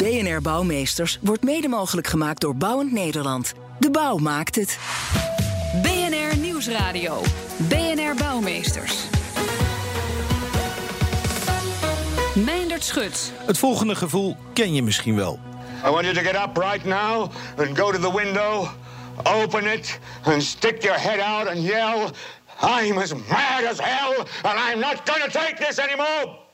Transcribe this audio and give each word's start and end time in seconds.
BNR 0.00 0.40
Bouwmeesters 0.40 1.18
wordt 1.20 1.42
mede 1.42 1.68
mogelijk 1.68 2.06
gemaakt 2.06 2.40
door 2.40 2.56
Bouwend 2.56 2.92
Nederland. 2.92 3.52
De 3.78 3.90
bouw 3.90 4.16
maakt 4.16 4.56
het. 4.56 4.78
BNR 5.82 6.38
Nieuwsradio. 6.38 7.22
BNR 7.56 8.14
Bouwmeesters. 8.18 8.94
Meindert 12.34 12.84
Schut. 12.84 13.32
Het 13.46 13.58
volgende 13.58 13.94
gevoel 13.94 14.36
ken 14.52 14.74
je 14.74 14.82
misschien 14.82 15.16
wel. 15.16 15.38
I 15.86 15.90
want 15.90 16.04
you 16.04 16.14
to 16.14 16.22
get 16.22 16.34
up 16.34 16.56
right 16.56 16.84
now 16.84 17.30
and 17.56 17.78
go 17.78 17.90
to 17.90 17.98
the 17.98 18.12
window, 18.14 18.68
open 19.42 19.72
it, 19.72 19.98
and 20.24 20.42
stick 20.42 20.82
your 20.82 20.98
head 20.98 21.18
out 21.18 21.46
and 21.46 21.62
yell, 21.62 22.10
I'm 22.62 22.98
as 22.98 23.12
mad 23.14 23.64
as 23.70 23.78
hell, 23.80 24.26
and 24.42 24.58
I'm 24.70 24.78
not 24.78 25.06
gonna 25.06 25.30
take 25.30 25.66
this 25.66 25.78
anymore! 25.78 26.48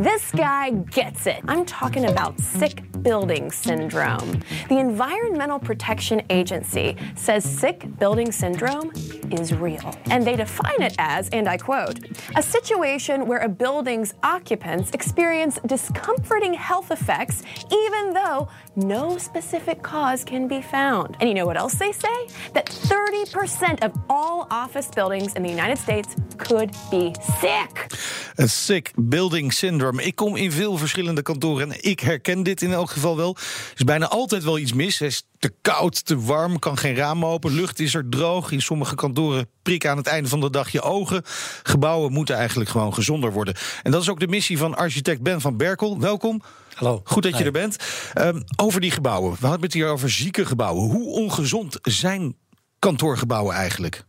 This 0.00 0.32
guy 0.32 0.70
gets 0.70 1.26
it. 1.26 1.42
I'm 1.46 1.66
talking 1.66 2.06
about 2.06 2.40
sick 2.40 2.90
building 3.02 3.50
syndrome. 3.50 4.40
The 4.70 4.78
Environmental 4.78 5.58
Protection 5.58 6.22
Agency 6.30 6.96
says 7.16 7.44
sick 7.44 7.86
building 7.98 8.32
syndrome 8.32 8.92
is 9.30 9.52
real. 9.52 9.94
And 10.06 10.26
they 10.26 10.36
define 10.36 10.80
it 10.80 10.94
as, 10.98 11.28
and 11.28 11.46
I 11.46 11.58
quote, 11.58 11.98
a 12.34 12.42
situation 12.42 13.26
where 13.26 13.40
a 13.40 13.48
building's 13.50 14.14
occupants 14.22 14.90
experience 14.92 15.58
discomforting 15.66 16.54
health 16.54 16.90
effects 16.90 17.42
even 17.70 18.14
though 18.14 18.48
no 18.74 19.18
specific 19.18 19.82
cause 19.82 20.24
can 20.24 20.46
be 20.46 20.60
found. 20.62 21.16
And 21.18 21.22
you 21.22 21.34
know 21.34 21.46
what 21.46 21.56
else 21.56 21.76
they 21.76 21.92
say? 21.92 22.26
That 22.52 22.70
30% 22.70 23.84
of 23.84 23.90
all 24.06 24.46
office 24.48 24.88
buildings 24.94 25.32
in 25.32 25.42
the 25.42 25.48
United 25.48 25.78
States 25.78 26.08
could 26.36 26.70
be 26.90 27.10
sick. 27.40 27.86
Een 28.34 28.48
sick 28.48 28.92
building 28.96 29.52
syndrome. 29.52 30.02
Ik 30.02 30.14
kom 30.14 30.36
in 30.36 30.52
veel 30.52 30.76
verschillende 30.76 31.22
kantoren 31.22 31.72
en 31.72 31.84
ik 31.84 32.00
herken 32.00 32.42
dit 32.42 32.62
in 32.62 32.72
elk 32.72 32.90
geval 32.90 33.16
wel. 33.16 33.36
Er 33.36 33.72
is 33.74 33.84
bijna 33.84 34.08
altijd 34.08 34.44
wel 34.44 34.58
iets 34.58 34.72
mis. 34.72 34.98
Het 34.98 35.08
is 35.08 35.26
te 35.38 35.52
koud, 35.62 36.06
te 36.06 36.20
warm, 36.20 36.58
kan 36.58 36.78
geen 36.78 36.94
raam 36.94 37.24
open. 37.24 37.52
Lucht 37.52 37.80
is 37.80 37.94
er 37.94 38.08
droog. 38.08 38.50
In 38.50 38.62
sommige 38.62 38.94
kantoren 38.94 39.48
prikken 39.62 39.90
aan 39.90 39.96
het 39.96 40.06
einde 40.06 40.28
van 40.28 40.40
de 40.40 40.50
dag 40.50 40.68
je 40.68 40.82
ogen. 40.82 41.22
Gebouwen 41.62 42.12
moeten 42.12 42.36
eigenlijk 42.36 42.70
gewoon 42.70 42.94
gezonder 42.94 43.32
worden. 43.32 43.54
En 43.82 43.90
dat 43.90 44.02
is 44.02 44.08
ook 44.08 44.20
de 44.20 44.28
missie 44.28 44.58
van 44.58 44.76
architect 44.76 45.22
Ben 45.22 45.40
van 45.40 45.56
Berkel. 45.56 46.00
Welkom. 46.00 46.42
Hallo. 46.80 47.00
Goed 47.04 47.22
dat 47.22 47.38
je 47.38 47.44
er 47.44 47.52
bent. 47.52 47.76
Ehm, 48.14 48.40
over 48.56 48.80
die 48.80 48.90
gebouwen. 48.90 49.36
We 49.40 49.46
hadden 49.46 49.64
het 49.64 49.72
hier 49.72 49.88
over 49.88 50.10
zieke 50.10 50.46
gebouwen. 50.46 50.90
Hoe 50.90 51.14
ongezond 51.14 51.78
zijn 51.82 52.36
kantoorgebouwen 52.78 53.54
eigenlijk? 53.54 54.04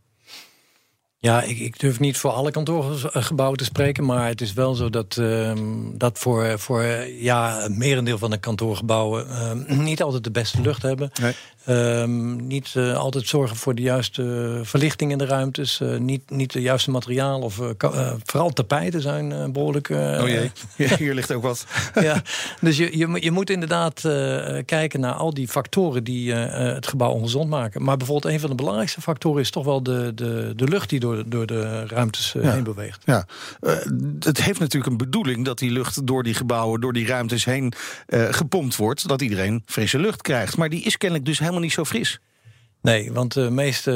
Ja, 1.18 1.42
ik, 1.42 1.58
ik 1.58 1.80
durf 1.80 2.00
niet 2.00 2.16
voor 2.16 2.30
alle 2.30 2.50
kantoorgebouwen 2.50 3.58
te 3.58 3.64
spreken, 3.64 4.04
maar 4.04 4.28
het 4.28 4.40
is 4.40 4.52
wel 4.52 4.74
zo 4.74 4.90
dat, 4.90 5.16
ehm, 5.16 5.60
dat 5.94 6.18
voor, 6.18 6.58
voor 6.58 6.82
ja, 7.18 7.64
een 7.64 7.78
merendeel 7.78 8.18
van 8.18 8.30
de 8.30 8.38
kantoorgebouwen 8.38 9.28
ehm, 9.28 9.82
niet 9.82 10.02
altijd 10.02 10.24
de 10.24 10.30
beste 10.30 10.60
lucht 10.60 10.82
hebben. 10.82 11.10
Nee. 11.20 11.34
Ehm, 11.64 12.46
niet 12.46 12.70
eh, 12.74 12.96
altijd 12.96 13.26
zorgen 13.28 13.56
voor 13.56 13.74
de 13.74 13.82
juiste 13.82 14.60
verlichting 14.62 15.10
in 15.10 15.18
de 15.18 15.26
ruimtes. 15.26 15.80
eh, 15.80 15.96
niet, 15.98 16.30
niet 16.30 16.52
de 16.52 16.60
juiste 16.60 16.90
materiaal 16.90 17.40
of 17.40 17.60
eh, 17.60 18.12
vooral 18.24 18.50
tapijten 18.50 19.00
zijn 19.02 19.32
eh, 19.32 19.44
behoorlijk. 19.48 19.88
eh, 19.90 20.18
Oh 20.22 20.28
jee, 20.28 20.50
hier 20.98 21.14
ligt 21.14 21.32
ook 21.32 21.42
wat. 21.42 21.66
ja, 22.00 22.22
dus 22.60 22.76
je, 22.76 22.98
je, 22.98 23.06
moet- 23.06 23.22
je 23.22 23.30
moet 23.30 23.50
inderdaad 23.50 24.00
kijken 24.64 25.00
naar 25.00 25.12
al 25.12 25.34
die 25.34 25.48
factoren 25.48 26.04
die 26.04 26.32
het 26.34 26.86
gebouw 26.86 27.10
ongezond 27.10 27.48
maken. 27.50 27.82
Maar 27.84 27.96
bijvoorbeeld 27.96 28.34
een 28.34 28.40
van 28.40 28.50
de 28.50 28.56
belangrijkste 28.56 29.00
factoren 29.00 29.40
is 29.40 29.50
toch 29.50 29.64
wel 29.64 29.82
de, 29.82 30.12
de, 30.14 30.52
de 30.56 30.68
lucht 30.68 30.88
die 30.90 31.00
door, 31.00 31.22
door 31.26 31.46
de 31.46 31.86
ruimtes 31.86 32.32
Ja. 32.42 32.52
heen 32.52 32.62
beweegt. 32.64 33.02
Ja, 33.04 33.26
het 34.18 34.42
heeft 34.42 34.58
natuurlijk 34.60 34.90
een 34.92 34.96
bedoeling 34.98 35.44
dat 35.44 35.58
die 35.58 35.70
lucht 35.70 36.06
door 36.06 36.22
die 36.22 36.34
gebouwen, 36.34 36.80
door 36.80 36.92
die 36.92 37.06
ruimtes 37.06 37.44
heen 37.44 37.72
gepompt 38.08 38.76
wordt. 38.76 39.08
Dat 39.08 39.22
iedereen 39.22 39.62
frisse 39.66 39.98
lucht 39.98 40.22
krijgt. 40.22 40.56
Maar 40.56 40.68
die 40.68 40.82
is 40.82 40.96
kennelijk 40.96 41.26
dus 41.28 41.38
helemaal 41.38 41.51
niet 41.60 41.72
zo 41.72 41.84
fris. 41.84 42.20
Nee, 42.82 43.12
want 43.12 43.34
de 43.34 43.50
meeste 43.50 43.92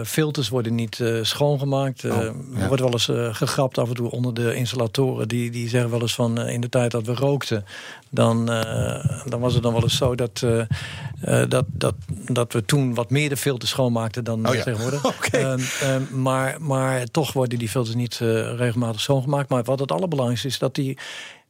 eh, 0.00 0.06
filters 0.10 0.48
worden 0.48 0.74
niet 0.74 1.00
eh, 1.00 1.18
schoongemaakt. 1.22 2.04
Eh, 2.04 2.10
Oh, 2.12 2.18
Er 2.22 2.34
ja. 2.56 2.66
wordt 2.66 2.82
wel 2.82 2.92
eens 2.92 3.08
eh, 3.08 3.34
gegrapt 3.34 3.78
af 3.78 3.88
en 3.88 3.94
toe 3.94 4.10
onder 4.10 4.34
de 4.34 4.54
installatoren. 4.54 5.28
Die, 5.28 5.50
die 5.50 5.68
zeggen 5.68 5.90
wel 5.90 6.00
eens 6.00 6.14
van 6.14 6.38
eh, 6.40 6.52
in 6.52 6.60
de 6.60 6.68
tijd 6.68 6.90
dat 6.90 7.06
we 7.06 7.14
rookten... 7.14 7.64
dan, 8.10 8.50
eh, 8.52 9.20
dan 9.28 9.40
was 9.40 9.54
het 9.54 9.62
dan 9.62 9.72
wel 9.72 9.82
eens 9.82 9.96
zo 9.96 10.14
dat, 10.14 10.42
eh, 10.44 10.60
eh, 10.60 11.48
dat, 11.48 11.64
dat, 11.68 11.94
dat 12.08 12.52
we 12.52 12.64
toen 12.64 12.94
wat 12.94 13.10
meer 13.10 13.28
de 13.28 13.36
filters 13.36 13.70
schoonmaakten 13.70 14.24
dan 14.24 14.46
Oh 14.46 14.50
eh, 14.52 14.56
ja. 14.58 14.62
tegenwoordig. 14.64 15.02
Ehm, 15.30 15.60
ehm, 15.82 16.20
maar, 16.22 16.56
maar 16.62 17.04
toch 17.04 17.32
worden 17.32 17.58
die 17.58 17.68
filters 17.68 17.96
niet 17.96 18.18
eh, 18.20 18.54
regelmatig 18.56 19.00
schoongemaakt. 19.00 19.48
Maar 19.48 19.62
wat 19.64 19.78
het 19.78 19.92
allerbelangrijkste 19.92 20.48
is 20.48 20.58
dat 20.58 20.74
die 20.74 20.98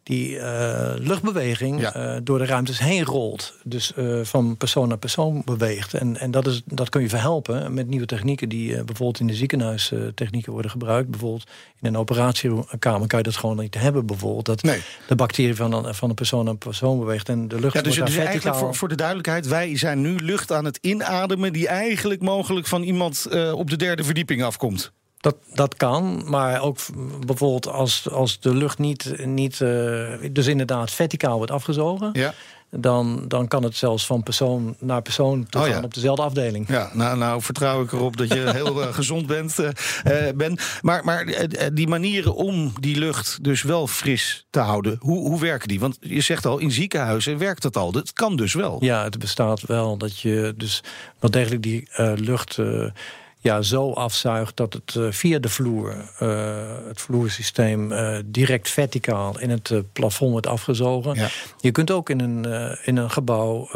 die 0.08 0.38
eh, 0.38 0.94
luchtbeweging 0.98 1.80
Ja. 1.80 1.94
eh, 1.94 2.20
door 2.22 2.38
de 2.38 2.44
ruimtes 2.46 2.78
heen 2.78 3.04
rolt. 3.04 3.54
Dus 3.64 3.94
eh, 3.94 4.20
van 4.22 4.56
persoon 4.56 4.88
naar 4.88 4.98
persoon 4.98 5.42
beweegt. 5.44 5.94
En, 5.94 6.16
en 6.16 6.30
dat, 6.30 6.46
is, 6.46 6.62
dat 6.64 6.88
kun 6.88 7.00
je 7.02 7.08
verhelpen 7.08 7.74
met 7.74 7.88
nieuwe 7.88 8.06
technieken 8.06 8.48
die 8.48 8.69
bijvoorbeeld 8.74 9.20
in 9.20 9.26
de 9.26 9.34
ziekenhuistechnieken 9.34 10.52
worden 10.52 10.70
gebruikt. 10.70 11.10
Bijvoorbeeld 11.10 11.44
in 11.80 11.88
een 11.88 11.96
operatiekamer 11.96 13.06
kan 13.06 13.19
je 13.19 13.24
dat 13.24 13.36
gewoon 13.36 13.56
niet 13.56 13.74
hebben. 13.78 14.06
Bijvoorbeeld 14.06 14.46
dat 14.46 14.62
Nee. 14.62 14.80
de 15.08 15.14
bacterie 15.14 15.54
van 15.54 15.72
een, 15.72 15.94
van 15.94 16.08
een 16.08 16.14
persoon 16.14 16.44
naar 16.44 16.56
persoon 16.56 16.98
beweegt. 16.98 17.28
En 17.28 17.48
de 17.48 17.60
lucht 17.60 17.75
Ja, 17.75 17.82
dus 17.82 17.98
eigenlijk 17.98 18.56
voor, 18.56 18.75
voor 18.75 18.88
de 18.88 18.94
duidelijkheid: 18.94 19.46
wij 19.46 19.76
zijn 19.76 20.00
nu 20.00 20.16
lucht 20.16 20.52
aan 20.52 20.64
het 20.64 20.78
inademen. 20.80 21.52
die 21.52 21.69
eigenlijk 21.69 22.20
mogelijk 22.20 22.66
van 22.66 22.82
iemand 22.82 23.26
op 23.52 23.70
de 23.70 23.76
derde 23.76 24.04
verdieping 24.04 24.42
afkomt. 24.42 24.92
Dat, 25.21 25.37
dat 25.55 25.75
kan, 25.77 26.23
maar 26.27 26.61
ook 26.61 26.79
bijvoorbeeld 27.27 27.69
als, 27.69 28.11
als 28.11 28.41
de 28.41 28.55
lucht 28.55 28.79
niet, 28.79 29.27
niet 29.27 29.61
eh, 29.61 30.06
dus 30.33 30.47
inderdaad 30.47 30.91
verticaal 30.91 31.37
wordt 31.37 31.53
afgezogen, 31.53 32.11
Ja. 32.12 32.34
dan, 32.71 33.25
dan 33.29 33.49
kan 33.49 33.62
het 33.62 33.77
zelfs 33.77 34.06
van 34.06 34.23
persoon 34.23 34.77
naar 34.79 35.03
persoon 35.03 35.47
toe 35.49 35.61
Oh 35.61 35.67
gaan 35.67 35.77
ja. 35.77 35.83
op 35.84 35.95
dezelfde 35.95 36.23
afdeling. 36.23 36.69
Ja, 36.69 36.91
nou, 36.93 37.19
nou 37.19 37.43
vertrouw 37.43 37.83
ik 37.83 37.93
erop 37.93 38.17
dat 38.17 38.29
je 38.33 38.51
heel 38.55 38.83
eh, 38.83 38.95
gezond 38.95 39.27
bent, 39.27 39.59
eh, 39.59 40.29
eh, 40.29 40.37
Ben. 40.37 40.59
Maar, 40.81 41.05
maar 41.05 41.49
die 41.73 41.89
manieren 41.89 42.35
om 42.35 42.73
die 42.81 42.97
lucht 42.99 43.39
dus 43.45 43.62
wel 43.62 43.87
fris 43.87 44.47
te 44.50 44.61
houden, 44.61 44.97
hoe, 45.00 45.29
hoe 45.29 45.41
werken 45.41 45.69
die? 45.69 45.81
Want 45.81 45.97
je 46.00 46.21
zegt 46.21 46.47
al, 46.47 46.59
in 46.59 46.71
ziekenhuizen 46.71 47.39
werkt 47.39 47.62
dat 47.62 47.77
al. 47.77 47.93
Dat 47.93 48.12
kan 48.12 48.37
dus 48.37 48.55
wel. 48.55 48.77
Ja, 48.85 49.05
het 49.05 49.19
bestaat 49.19 49.61
wel 49.61 49.97
dat 49.97 50.19
je 50.21 50.55
dus 50.56 50.83
wel 51.19 51.31
degelijk 51.31 51.62
die 51.62 51.89
lucht 52.15 52.59
ja, 53.41 53.62
zo 53.62 53.93
afzuigt 53.93 54.56
dat 54.56 54.72
het 54.72 54.94
eh, 54.97 55.06
via 55.10 55.38
de 55.38 55.49
vloer, 55.49 55.94
eh, 56.19 56.28
het 56.88 57.00
vloersysteem, 57.00 57.93
eh, 57.93 58.19
direct 58.25 58.71
verticaal 58.71 59.41
in 59.41 59.50
het 59.50 59.72
plafond 59.93 60.31
wordt 60.31 60.47
afgezogen. 60.47 61.15
Ja. 61.15 61.28
Je 61.60 61.71
kunt 61.71 61.91
ook 61.91 62.10
in 62.10 62.21
een, 62.21 62.44
in 62.84 62.97
een 62.97 63.10
gebouw 63.10 63.69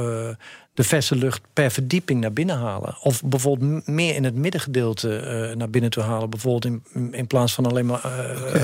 de 0.74 0.82
verse 0.82 1.16
lucht 1.16 1.42
per 1.52 1.70
verdieping 1.70 2.20
naar 2.20 2.32
binnen 2.32 2.56
halen. 2.56 2.96
Of 3.00 3.22
bijvoorbeeld 3.22 3.86
meer 3.86 4.14
in 4.14 4.24
het 4.24 4.34
middengedeelte 4.34 5.54
naar 5.56 5.70
binnen 5.70 5.90
te 5.90 6.00
halen. 6.00 6.30
Bijvoorbeeld 6.30 6.64
in, 6.64 6.82
in 7.10 7.26
plaats 7.26 7.52
van 7.52 7.66
alleen 7.66 7.86
maar 7.86 8.00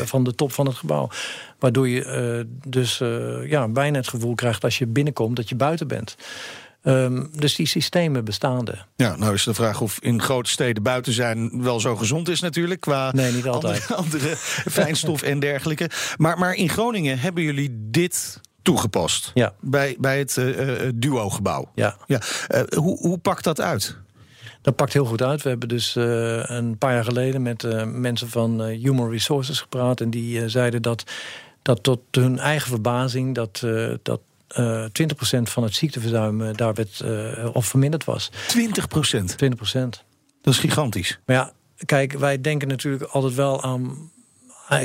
van 0.04 0.24
de 0.24 0.34
top 0.34 0.52
van 0.52 0.66
het 0.66 0.76
gebouw. 0.76 1.08
Waardoor 1.58 1.88
je 1.88 2.46
dus 2.66 2.98
ja, 3.44 3.68
bijna 3.68 3.96
het 3.96 4.08
gevoel 4.08 4.34
krijgt 4.34 4.64
als 4.64 4.78
je 4.78 4.86
binnenkomt 4.86 5.36
dat 5.36 5.48
je 5.48 5.54
buiten 5.54 5.88
bent. 5.88 6.16
Ehm, 6.82 7.24
dus 7.32 7.54
die 7.54 7.66
systemen 7.66 8.24
bestaan 8.24 8.66
er. 8.66 8.86
Ja, 8.96 9.16
nou 9.16 9.34
is 9.34 9.44
de 9.44 9.54
vraag 9.54 9.80
of 9.80 9.98
in 10.00 10.22
grote 10.22 10.50
steden 10.50 10.82
buiten 10.82 11.12
zijn 11.12 11.62
wel 11.62 11.80
zo 11.80 11.96
gezond 11.96 12.28
is 12.28 12.40
natuurlijk. 12.40 12.80
Qua 12.80 13.12
Nee, 13.12 13.32
niet 13.32 13.46
altijd. 13.46 13.92
Andere, 13.92 13.96
andere 14.02 14.36
fijnstof 14.70 15.22
en 15.22 15.38
dergelijke. 15.40 15.90
Maar, 16.16 16.38
maar 16.38 16.54
in 16.54 16.68
Groningen 16.68 17.18
hebben 17.18 17.42
jullie 17.42 17.88
dit 17.90 18.40
toegepast. 18.62 19.30
Ja. 19.34 19.52
Bij, 19.60 19.96
bij 19.98 20.18
het 20.18 20.36
eh, 20.36 20.86
eh, 20.86 20.92
duo-gebouw. 20.94 21.70
Ja. 21.74 21.96
Ja. 22.06 22.20
Eh, 22.48 22.62
hoe, 22.76 22.98
hoe 22.98 23.18
pakt 23.18 23.44
dat 23.44 23.60
uit? 23.60 23.96
Dat 24.62 24.76
pakt 24.76 24.92
heel 24.92 25.04
goed 25.04 25.22
uit. 25.22 25.42
We 25.42 25.48
hebben 25.48 25.68
dus 25.68 25.94
een 25.94 26.78
paar 26.78 26.92
jaar 26.92 27.04
geleden 27.04 27.42
met 27.42 27.86
mensen 27.86 28.28
van 28.28 28.62
Human 28.62 29.10
Resources 29.10 29.60
gepraat. 29.60 30.00
En 30.00 30.10
die 30.10 30.48
zeiden 30.48 30.82
dat, 30.82 31.04
dat 31.62 31.82
tot 31.82 32.00
hun 32.10 32.38
eigen 32.38 32.68
verbazing 32.68 33.34
dat, 33.34 33.62
dat 34.02 34.20
eh 34.48 34.84
20% 34.84 35.42
van 35.42 35.62
het 35.62 35.74
ziekteverzuim 35.74 36.42
eh, 36.42 36.54
daar 36.54 36.74
werd, 36.74 37.00
eh, 37.00 37.48
of 37.52 37.66
verminderd 37.66 38.04
was. 38.04 38.30
20 38.46 38.88
procent. 38.88 39.36
20%. 39.36 40.04
Dat 40.42 40.54
is 40.54 40.60
gigantisch. 40.60 41.18
Maar 41.26 41.36
ja, 41.36 41.52
kijk, 41.84 42.12
wij 42.12 42.40
denken 42.40 42.68
natuurlijk 42.68 43.02
altijd 43.02 43.34
wel 43.34 43.62
aan, 43.62 43.82
eh, 43.84 43.90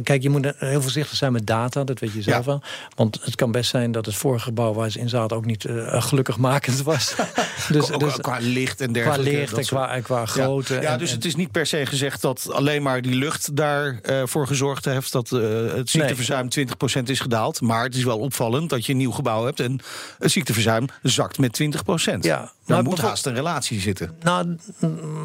kijk, 0.03 0.21
je 0.21 0.29
moet 0.29 0.51
heel 0.57 0.81
voorzichtig 0.81 1.17
zijn 1.17 1.31
met 1.31 1.47
data, 1.47 1.83
dat 1.83 1.99
weet 1.99 2.13
je 2.13 2.21
zelf 2.21 2.37
Ja. 2.37 2.51
wel. 2.51 2.61
Want 2.95 3.19
het 3.21 3.35
kan 3.35 3.51
best 3.51 3.69
zijn 3.69 3.91
dat 3.91 4.05
het 4.05 4.15
vorige 4.15 4.43
gebouw 4.43 4.73
waar 4.73 4.89
ze 4.89 4.99
in 4.99 5.09
zaten 5.09 5.37
ook 5.37 5.45
niet 5.45 5.65
eh, 5.65 6.01
gelukkigmakend 6.01 6.81
was. 6.81 7.15
dus, 7.69 7.91
Ook 7.91 7.99
dus 7.99 8.17
qua 8.17 8.37
licht 8.41 8.81
en 8.81 8.91
qua 8.91 9.01
dergelijke. 9.03 9.37
licht 9.39 9.57
en 9.57 9.63
soort- 9.63 9.85
qua, 9.85 9.99
qua 9.99 10.25
grootte. 10.25 10.73
Ja, 10.73 10.81
ja 10.81 10.91
en- 10.91 10.97
dus 10.99 11.09
en- 11.09 11.15
het 11.15 11.25
is 11.25 11.35
niet 11.35 11.51
per 11.51 11.65
se 11.65 11.85
gezegd 11.85 12.21
dat 12.21 12.47
alleen 12.51 12.81
maar 12.81 13.01
die 13.01 13.15
lucht 13.15 13.55
daarvoor 13.55 14.27
voor 14.27 14.47
gezorgd 14.47 14.85
heeft 14.85 15.11
dat 15.11 15.31
eh, 15.31 15.39
het 15.75 15.89
ziekteverzuim 15.89 16.47
20% 16.49 17.09
is 17.09 17.19
gedaald. 17.19 17.61
Maar 17.61 17.83
het 17.83 17.95
is 17.95 18.03
wel 18.03 18.19
opvallend 18.19 18.69
dat 18.69 18.85
je 18.85 18.91
een 18.91 18.97
nieuw 18.97 19.11
gebouw 19.11 19.45
hebt 19.45 19.59
en 19.59 19.79
het 20.19 20.31
ziekteverzuim 20.31 20.85
zakt 21.01 21.37
met 21.37 21.53
20%. 21.53 22.17
Ja, 22.21 22.51
Maar 22.65 22.77
moet 22.77 22.87
bijvoor- 22.93 23.09
haast 23.09 23.25
een 23.25 23.33
relatie 23.33 23.79
zitten. 23.79 24.15
Nou, 24.21 24.57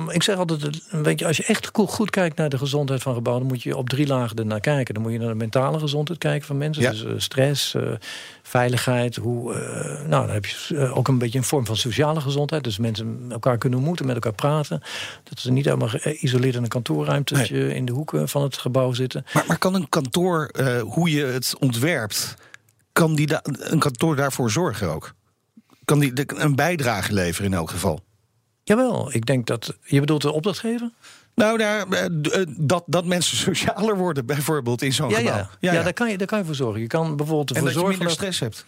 ik 0.08 0.22
zeg 0.22 0.36
altijd, 0.36 0.80
weet 0.90 1.18
je, 1.18 1.26
als 1.26 1.36
je 1.36 1.44
echt 1.44 1.70
goed, 1.74 2.10
kijkt 2.10 2.36
naar 2.36 2.48
de 2.48 2.58
gezondheid 2.58 3.02
van 3.02 3.14
gebouwen, 3.14 3.44
dan 3.44 3.54
moet 3.54 3.62
je 3.62 3.76
op 3.76 3.88
drie 3.88 4.06
lagen 4.06 4.36
ernaar 4.36 4.60
kijken. 4.60 4.94
Dan 4.94 5.02
moet 5.02 5.12
je 5.12 5.18
naar 5.18 5.28
de 5.28 5.34
mentale 5.34 5.78
gezondheid 5.78 6.18
kijken 6.18 6.46
van 6.46 6.58
mensen. 6.58 6.82
Ja. 6.82 6.90
Dus 6.90 7.04
eh, 7.04 7.12
stress, 7.16 7.74
eh, 7.74 7.82
veiligheid. 8.42 9.16
Hoe, 9.16 9.54
eh, 9.54 10.06
nou, 10.06 10.26
dan 10.26 10.34
heb 10.34 10.46
je 10.46 10.92
ook 10.94 11.08
een 11.08 11.18
beetje 11.18 11.38
een 11.38 11.44
vorm 11.44 11.66
van 11.66 11.76
sociale 11.76 12.20
gezondheid. 12.20 12.64
Dus 12.64 12.78
mensen 12.78 13.26
elkaar 13.30 13.58
kunnen 13.58 13.78
ontmoeten, 13.78 14.06
met 14.06 14.14
elkaar 14.14 14.34
praten. 14.34 14.82
Dat 15.24 15.38
ze 15.38 15.52
niet 15.52 15.64
helemaal 15.64 15.88
geïsoleerd 15.88 16.54
in 16.54 16.62
een 16.62 16.68
kantoorruimte 16.68 17.48
in 17.74 17.84
de 17.84 17.92
hoeken 17.92 18.28
van 18.28 18.42
het 18.42 18.56
gebouw 18.56 18.92
zitten. 18.92 19.24
Maar, 19.32 19.44
maar 19.46 19.58
kan 19.58 19.74
een 19.74 19.88
kantoor, 19.88 20.50
hoe 20.86 21.10
je 21.10 21.24
het 21.24 21.54
ontwerpt, 21.58 22.34
kan 22.92 23.14
die 23.14 23.28
een 23.44 23.78
kantoor 23.78 24.16
daarvoor 24.16 24.50
zorgen 24.50 24.88
ook? 24.94 25.16
Kan 25.88 25.98
die 25.98 26.12
de- 26.12 26.28
een 26.36 26.54
bijdrage 26.54 27.12
leveren 27.12 27.50
in 27.50 27.56
elk 27.56 27.70
geval? 27.70 28.00
Jawel, 28.62 29.14
ik 29.14 29.26
denk 29.26 29.46
dat. 29.46 29.76
Je 29.84 30.00
bedoelt 30.00 30.22
de 30.22 30.32
opdrachtgever? 30.32 30.90
Nou, 31.34 31.58
daar, 31.58 31.88
eh, 31.88 32.04
eh, 32.04 32.46
dat, 32.56 32.82
dat 32.86 33.04
mensen 33.04 33.36
socialer 33.54 33.96
worden, 33.96 34.26
bijvoorbeeld 34.26 34.82
in 34.82 34.92
zo'n 34.92 35.08
Ja, 35.10 35.16
gebouw. 35.16 35.34
ja. 35.60 35.72
ja, 35.72 35.82
Daar, 35.82 35.92
kan 35.92 36.10
je, 36.10 36.18
daar 36.18 36.26
kan 36.26 36.38
je 36.38 36.44
voor 36.44 36.54
zorgen. 36.54 36.80
Je 36.80 36.86
kan 36.86 37.16
bijvoorbeeld 37.16 37.50
en 37.50 37.56
ervoor 37.56 37.72
dat 37.72 37.82
je 37.82 37.88
minder 37.88 38.06
dat- 38.06 38.16
stress 38.16 38.40
hebt. 38.40 38.64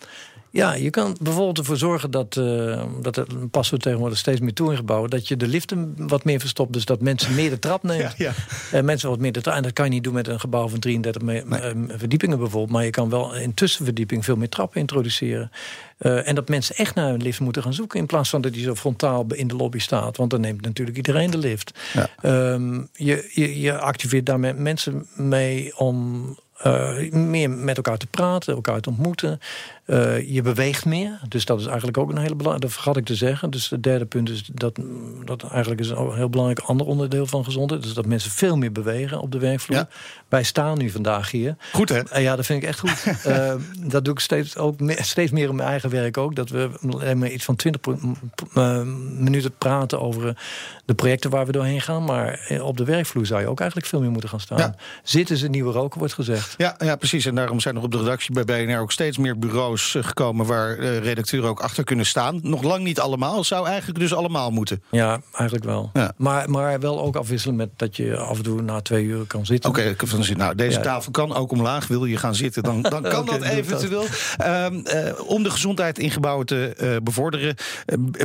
Ja, 0.53 0.75
je 0.75 0.91
kan 0.91 1.17
bijvoorbeeld 1.21 1.59
ervoor 1.59 1.77
zorgen 1.77 2.11
dat, 2.11 2.37
eh 2.37 2.83
dat 3.01 3.17
er 3.17 3.27
passen 3.51 3.77
we 3.77 3.83
tegenwoordig 3.83 4.19
steeds 4.19 4.41
meer 4.41 4.53
toe 4.55 4.71
in 4.71 4.77
gebouwen, 4.77 5.11
dat 5.11 5.29
je 5.29 5.37
de 5.37 5.47
liften 5.49 5.95
wat 5.97 6.25
meer 6.25 6.41
verstopt, 6.41 6.73
dus 6.73 6.85
dat 6.85 7.01
mensen 7.01 7.35
meer 7.35 7.51
de 7.51 7.59
trap 7.59 7.83
nemen. 7.83 7.99
Ja, 8.17 8.33
ja. 8.33 8.33
En 8.73 8.85
mensen 8.85 9.09
wat 9.09 9.19
meer 9.19 9.33
de 9.33 9.41
trap. 9.41 9.55
En 9.57 9.63
dat 9.63 9.73
kan 9.73 9.85
je 9.85 9.91
niet 9.91 10.05
doen 10.05 10.15
met 10.15 10.29
een 10.29 10.41
gebouw 10.41 10.69
van 10.69 10.79
33 10.79 11.23
me- 11.23 11.39
eh, 11.41 11.71
verdiepingen 11.99 12.39
bijvoorbeeld, 12.39 12.73
maar 12.73 12.85
je 12.85 12.91
kan 12.91 13.09
wel 13.11 13.35
in 13.35 13.55
tussenverdieping 13.55 14.25
veel 14.25 14.37
meer 14.37 14.49
trappen 14.49 14.81
introduceren. 14.81 15.51
Eh, 15.99 16.29
en 16.29 16.35
dat 16.35 16.49
mensen 16.49 16.77
echt 16.77 16.95
naar 16.95 17.13
een 17.15 17.23
lift 17.23 17.41
moeten 17.41 17.63
gaan 17.63 17.75
zoeken 17.75 17.99
in 17.99 18.07
plaats 18.07 18.31
van 18.31 18.41
dat 18.41 18.53
die 18.53 18.63
zo 18.63 18.75
frontaal 18.75 19.27
in 19.29 19.49
de 19.49 19.57
lobby 19.57 19.79
staat, 19.79 20.17
want 20.17 20.31
dan 20.31 20.41
neemt 20.41 20.61
natuurlijk 20.63 20.97
iedereen 20.97 21.31
de 21.31 21.39
lift. 21.39 21.79
Ja. 21.93 22.09
Ehm, 22.23 22.81
je, 22.93 23.31
je, 23.35 23.61
je 23.61 23.79
activeert 23.79 24.27
daarmee 24.27 24.53
mensen 24.55 25.07
mee 25.17 25.79
om 25.79 26.25
eh, 26.63 27.13
meer 27.13 27.51
met 27.51 27.77
elkaar 27.77 27.97
te 27.99 28.07
praten, 28.07 28.55
elkaar 28.55 28.81
te 28.81 28.89
ontmoeten. 28.89 29.41
Eh, 29.85 30.31
je 30.35 30.43
beweegt 30.43 30.85
meer, 30.85 31.21
dus 31.29 31.45
dat 31.45 31.61
is 31.61 31.67
eigenlijk 31.67 31.99
ook 31.99 32.11
een 32.11 32.19
hele 32.19 32.35
belangrijke. 32.35 32.61
Dat 32.67 32.73
vergat 32.75 32.97
ik 32.97 33.05
te 33.05 33.15
zeggen. 33.15 33.51
Dus 33.51 33.71
het 33.71 33.83
derde 33.83 34.05
punt 34.05 34.29
is 34.31 34.51
dat 34.55 34.79
dat 35.25 35.43
eigenlijk 35.51 35.81
is 35.81 35.89
een 35.91 36.15
heel 36.15 36.29
belangrijk 36.29 36.59
ander 36.69 36.87
onderdeel 36.87 37.27
van 37.27 37.45
gezondheid. 37.45 37.83
Dus 37.83 37.95
dat 37.95 38.07
mensen 38.07 38.31
veel 38.31 38.57
meer 38.57 38.73
bewegen 38.73 39.21
op 39.21 39.33
de 39.33 39.39
werkvloer. 39.39 39.77
Ja. 39.79 39.89
Wij 40.29 40.43
staan 40.43 40.79
nu 40.79 40.91
vandaag 40.91 41.31
hier. 41.31 41.57
Goed 41.73 41.89
hè? 41.89 41.99
Eh, 42.09 42.23
ja, 42.23 42.37
dat 42.37 42.47
vind 42.47 42.63
ik 42.63 42.69
echt 42.69 42.79
goed. 42.79 43.05
Dat 43.91 44.05
doe 44.05 44.15
ik 44.15 44.21
steeds, 44.21 44.57
ook 44.57 44.81
me- 44.81 44.97
steeds 45.03 45.31
meer 45.33 45.49
in 45.49 45.55
mijn 45.57 45.69
eigen 45.69 45.91
werk 45.91 46.17
ook. 46.17 46.35
Dat 46.35 46.49
we 46.51 46.71
alleen 46.91 47.19
maar 47.19 47.31
iets 47.31 47.45
van 47.45 47.57
20 47.57 47.81
pro- 47.81 47.99
m- 48.01 48.17
eh, 48.55 48.83
minuten 49.19 49.53
praten 49.59 50.01
over 50.01 50.37
de 50.85 50.95
projecten 50.95 51.31
waar 51.31 51.47
we 51.47 51.53
doorheen 51.53 51.81
gaan. 51.81 52.05
Maar 52.05 52.59
op 52.63 52.77
de 52.77 52.85
werkvloer 52.85 53.27
zou 53.27 53.41
je 53.41 53.47
ook 53.47 53.59
eigenlijk 53.61 53.89
veel 53.91 54.01
meer 54.01 54.11
moeten 54.11 54.31
gaan 54.31 54.41
staan. 54.41 54.59
Ja. 54.59 54.75
Zitten 55.03 55.39
het 55.41 55.51
nieuwe 55.51 55.73
roken, 55.73 55.99
wordt 55.99 56.15
gezegd. 56.15 56.50
Ja, 56.57 56.75
ja, 56.79 56.97
precies. 56.97 57.25
En 57.27 57.35
daarom 57.35 57.61
zijn 57.61 57.77
er 57.77 57.83
op 57.83 57.91
de 57.91 57.99
redactie 57.99 58.45
bij 58.45 58.45
BNR 58.67 58.79
ook 58.79 58.93
steeds 58.93 59.19
meer 59.19 59.39
bureaus 59.39 59.95
eh, 59.95 60.05
gekomen 60.05 60.47
waar 60.47 60.79
eh, 60.79 60.99
redacteuren 60.99 61.49
ook 61.51 61.61
achter 61.61 61.85
kunnen 61.85 62.07
staan. 62.07 62.41
Nog 62.43 62.63
lang 62.63 62.85
niet 62.85 63.01
allemaal. 63.01 63.45
Zou 63.45 63.67
eigenlijk 63.67 63.99
dus 63.99 64.15
allemaal 64.15 64.51
moeten. 64.51 64.83
Ja, 64.91 65.21
eigenlijk 65.33 65.65
wel. 65.65 65.91
Ja. 65.93 66.13
Maar, 66.17 66.51
maar 66.51 66.81
wel 66.81 67.01
ook 67.01 67.17
afwisselen 67.17 67.57
met 67.57 67.69
dat 67.77 67.97
je 67.97 68.17
af 68.17 68.37
en 68.37 68.43
toe 68.43 68.63
na 68.63 68.81
twee 68.81 69.05
uur 69.05 69.27
kan 69.27 69.47
zitten. 69.47 69.71
Oké, 69.71 69.83
ik 69.83 70.01
heb 70.01 70.09
van 70.09 70.25
zin. 70.25 70.37
Nou, 70.37 70.55
deze 70.55 70.77
Ja. 70.79 70.85
tafel 70.85 71.11
kan 71.13 71.35
ook 71.35 71.53
omlaag. 71.53 71.87
Wil 71.87 72.05
je 72.05 72.17
gaan 72.17 72.35
zitten, 72.35 72.63
dan, 72.63 72.83
dan 72.83 73.03
kan 73.15 73.27
dat 73.27 73.43
eventueel. 73.43 74.05
Ehm, 74.37 74.75
eh, 74.81 75.13
om 75.27 75.43
de 75.43 75.51
gezondheid 75.51 75.99
in 75.99 76.11
gebouwen 76.11 76.47
te 76.47 76.99
bevorderen, 77.03 77.55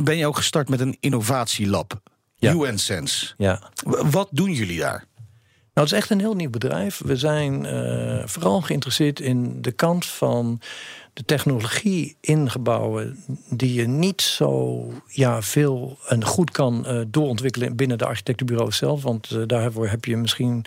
ben 0.04 0.16
je 0.16 0.26
ook 0.26 0.36
gestart 0.36 0.68
met 0.68 0.80
een 0.80 0.96
innovatielab. 1.00 2.00
Ja. 2.38 2.52
UN 2.52 2.78
Sense. 2.78 3.34
Ja. 3.36 3.60
Wat 4.10 4.28
doen 4.30 4.52
jullie 4.52 4.78
daar? 4.78 5.04
Nou, 5.76 5.88
het 5.88 5.96
is 5.96 6.02
echt 6.02 6.10
een 6.10 6.20
heel 6.20 6.34
nieuw 6.36 6.50
bedrijf. 6.50 7.00
We 7.04 7.16
zijn 7.16 7.66
eh, 7.66 8.22
vooral 8.26 8.60
geïnteresseerd 8.60 9.20
in 9.20 9.62
de 9.62 9.72
kant 9.72 10.06
van 10.06 10.60
de 11.12 11.24
technologie 11.24 12.16
in 12.20 12.50
gebouwen 12.50 13.24
die 13.50 13.74
je 13.74 13.86
niet 13.86 14.22
zo 14.22 14.82
ja, 15.06 15.42
veel 15.42 15.98
en 16.08 16.24
goed 16.24 16.50
kan 16.50 16.86
eh, 16.86 17.00
doorontwikkelen 17.08 17.76
binnen 17.76 17.98
de 17.98 18.04
architectenbureaus 18.06 18.76
zelf. 18.76 19.02
Want 19.02 19.30
eh, 19.30 19.38
daarvoor 19.46 19.88
heb 19.88 20.04
je 20.04 20.16
misschien 20.16 20.64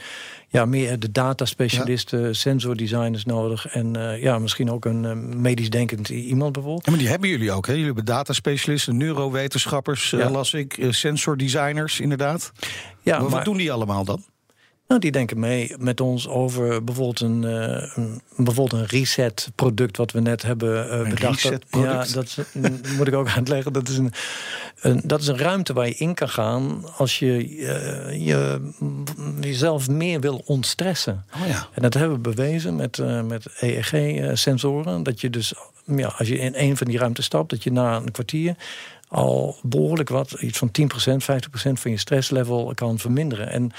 ja, 0.48 0.66
meer 0.66 1.00
de 1.00 1.12
dataspecialisten, 1.12 2.36
sensordesigners 2.36 3.26
nodig. 3.26 3.68
En 3.68 3.94
ja, 4.22 4.40
misschien 4.40 4.72
ook 4.72 4.86
een 4.86 5.42
medisch 5.42 5.70
denkend 5.70 6.10
iemand 6.10 6.52
bijvoorbeeld. 6.54 6.86
Ja, 6.86 6.92
maar 6.92 7.00
die 7.02 7.10
hebben 7.10 7.30
jullie 7.30 7.52
ook. 7.52 7.66
Hè? 7.66 7.72
Jullie 7.72 7.88
hebben 7.88 8.06
dataspecialisten, 8.06 8.98
neurowetenschappers, 8.98 10.10
Ja. 10.10 10.30
las 10.30 10.54
ik, 10.54 10.86
sensordesigners, 10.90 12.00
inderdaad. 12.00 12.52
Ja, 13.02 13.14
Maar 13.14 13.22
maar- 13.22 13.30
Wat 13.32 13.46
doen 13.46 13.58
die 13.58 13.72
allemaal 13.72 14.04
dan? 14.06 14.24
Nou, 14.90 15.02
die 15.02 15.12
denken 15.12 15.40
mee 15.40 15.74
met 15.80 16.02
ons 16.02 16.28
over 16.28 16.84
bijvoorbeeld 16.84 17.20
een, 17.20 17.44
eh, 17.44 17.92
een, 17.96 18.22
bijvoorbeeld 18.36 18.82
een 18.82 18.88
reset 18.88 19.52
product 19.56 19.98
wat 19.98 20.12
we 20.12 20.20
net 20.20 20.42
hebben 20.42 20.90
eh, 20.90 21.00
Een 21.00 21.10
bedacht. 21.10 21.52
Ja, 21.70 22.06
dat 22.14 22.24
is, 22.24 22.38
moet 22.98 23.08
ik 23.08 23.14
ook 23.14 23.30
uitleggen. 23.30 23.74
Dat 23.74 23.88
is 23.88 23.98
een, 23.98 24.12
een, 24.82 25.02
dat 25.04 25.22
is 25.22 25.28
een 25.28 25.38
ruimte 25.38 25.74
waar 25.74 25.88
je 25.88 25.96
in 25.96 26.14
kan 26.14 26.30
gaan 26.30 26.86
als 26.98 27.20
je 27.20 27.34
eh, 27.36 28.26
je, 28.26 28.72
jezelf 29.42 29.90
meer 29.90 30.20
wil 30.20 30.42
ontstressen. 30.46 31.26
Oh 31.36 31.48
ja. 31.48 31.68
En 31.74 31.82
dat 31.82 31.94
hebben 31.94 32.22
we 32.22 32.36
bewezen 32.36 32.76
met, 32.76 32.98
met 33.28 33.46
EEG-sensoren. 33.60 35.04
Dat 35.04 35.22
je 35.22 35.30
dus, 35.30 35.54
ja, 35.86 36.14
als 36.18 36.28
je 36.28 36.40
in 36.40 36.54
een 36.56 36.78
van 36.78 36.88
die 36.88 36.98
ruimtes 36.98 37.26
stapt, 37.26 37.50
dat 37.50 37.64
je 37.64 37.72
na 37.72 37.96
een 37.96 38.12
kwartier 38.12 38.56
al 39.08 39.58
behoorlijk 39.62 40.10
wat, 40.10 40.32
iets 40.32 40.58
van 40.58 40.72
10%, 40.82 40.84
50% 40.84 41.72
van 41.74 41.92
je 41.92 41.98
stresslevel 41.98 42.72
kan 42.76 43.00
verminderen. 43.00 43.50
En 43.50 43.72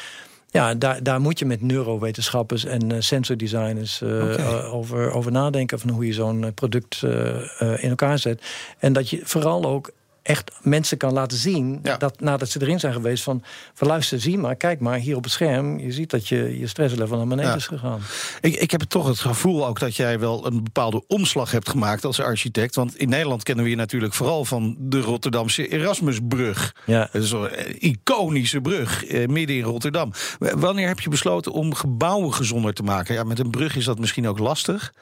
ja, 0.50 0.75
daar, 0.75 1.02
daar 1.02 1.20
moet 1.20 1.38
je 1.38 1.47
met 1.47 1.62
neurowetenschappers 1.62 2.64
en 2.64 2.93
eh, 2.93 2.97
sensordesigners 3.00 4.02
eh, 4.02 4.08
Oké. 4.08 4.35
eh, 4.35 4.75
over, 4.75 5.11
over 5.12 5.32
nadenken 5.32 5.79
van 5.81 5.91
hoe 5.91 6.06
je 6.06 6.12
zo'n 6.12 6.44
eh, 6.44 6.50
product 6.55 7.02
eh, 7.02 7.61
eh, 7.61 7.82
in 7.82 7.91
elkaar 7.91 8.19
zet. 8.19 8.43
En 8.79 8.93
dat 8.93 9.11
je 9.11 9.21
vooral 9.25 9.64
ook 9.64 9.90
echt 10.23 10.50
mensen 10.62 10.97
kan 10.97 11.12
laten 11.12 11.39
zien 11.39 11.81
Ja. 11.83 11.97
dat 11.97 12.21
nadat 12.21 12.49
ze 12.49 12.61
erin 12.62 12.81
zijn 12.81 12.93
geweest 12.93 13.23
van, 13.23 13.43
van 13.75 13.89
luister, 13.89 14.21
zie 14.21 14.39
maar, 14.39 14.57
kijk 14.57 14.81
maar 14.81 14.99
hier 14.99 15.17
op 15.17 15.23
het 15.23 15.33
scherm, 15.33 15.79
je 15.79 15.93
ziet 15.93 16.11
dat 16.11 16.29
je 16.29 16.59
je 16.59 16.67
stresslevel 16.67 17.17
naar 17.17 17.27
beneden 17.27 17.50
Ja. 17.50 17.57
is 17.57 17.67
gegaan. 17.67 18.00
Ik, 18.41 18.55
ik 18.55 18.71
heb 18.71 18.81
toch 18.83 19.07
het 19.07 19.19
gevoel 19.19 19.67
ook 19.67 19.79
dat 19.81 19.97
jij 19.97 20.19
wel 20.19 20.47
een 20.47 20.62
bepaalde 20.65 21.05
omslag 21.07 21.50
hebt 21.50 21.69
gemaakt 21.69 22.05
als 22.05 22.21
architect. 22.21 22.75
Want 22.75 22.97
in 22.97 23.09
Nederland 23.09 23.43
kennen 23.43 23.65
we 23.65 23.71
je 23.71 23.77
natuurlijk 23.77 24.15
vooral 24.15 24.45
van 24.45 24.77
de 24.79 25.00
Rotterdamse 25.00 25.69
Erasmusbrug. 25.69 26.75
Ja. 26.87 27.09
Een 27.12 27.77
iconische 27.79 28.61
brug 28.61 29.05
eh, 29.05 29.29
midden 29.29 29.57
in 29.57 29.62
Rotterdam. 29.62 30.12
Wanneer 30.39 30.89
heb 30.89 31.00
je 31.00 31.09
besloten 31.11 31.53
om 31.53 31.75
gebouwen 31.75 32.35
gezonder 32.35 32.75
te 32.75 32.83
maken? 32.83 33.15
Ja, 33.15 33.25
met 33.25 33.39
een 33.39 33.50
brug 33.50 33.77
is 33.77 33.85
dat 33.85 33.99
misschien 33.99 34.29
ook 34.29 34.39
lastig. 34.39 34.93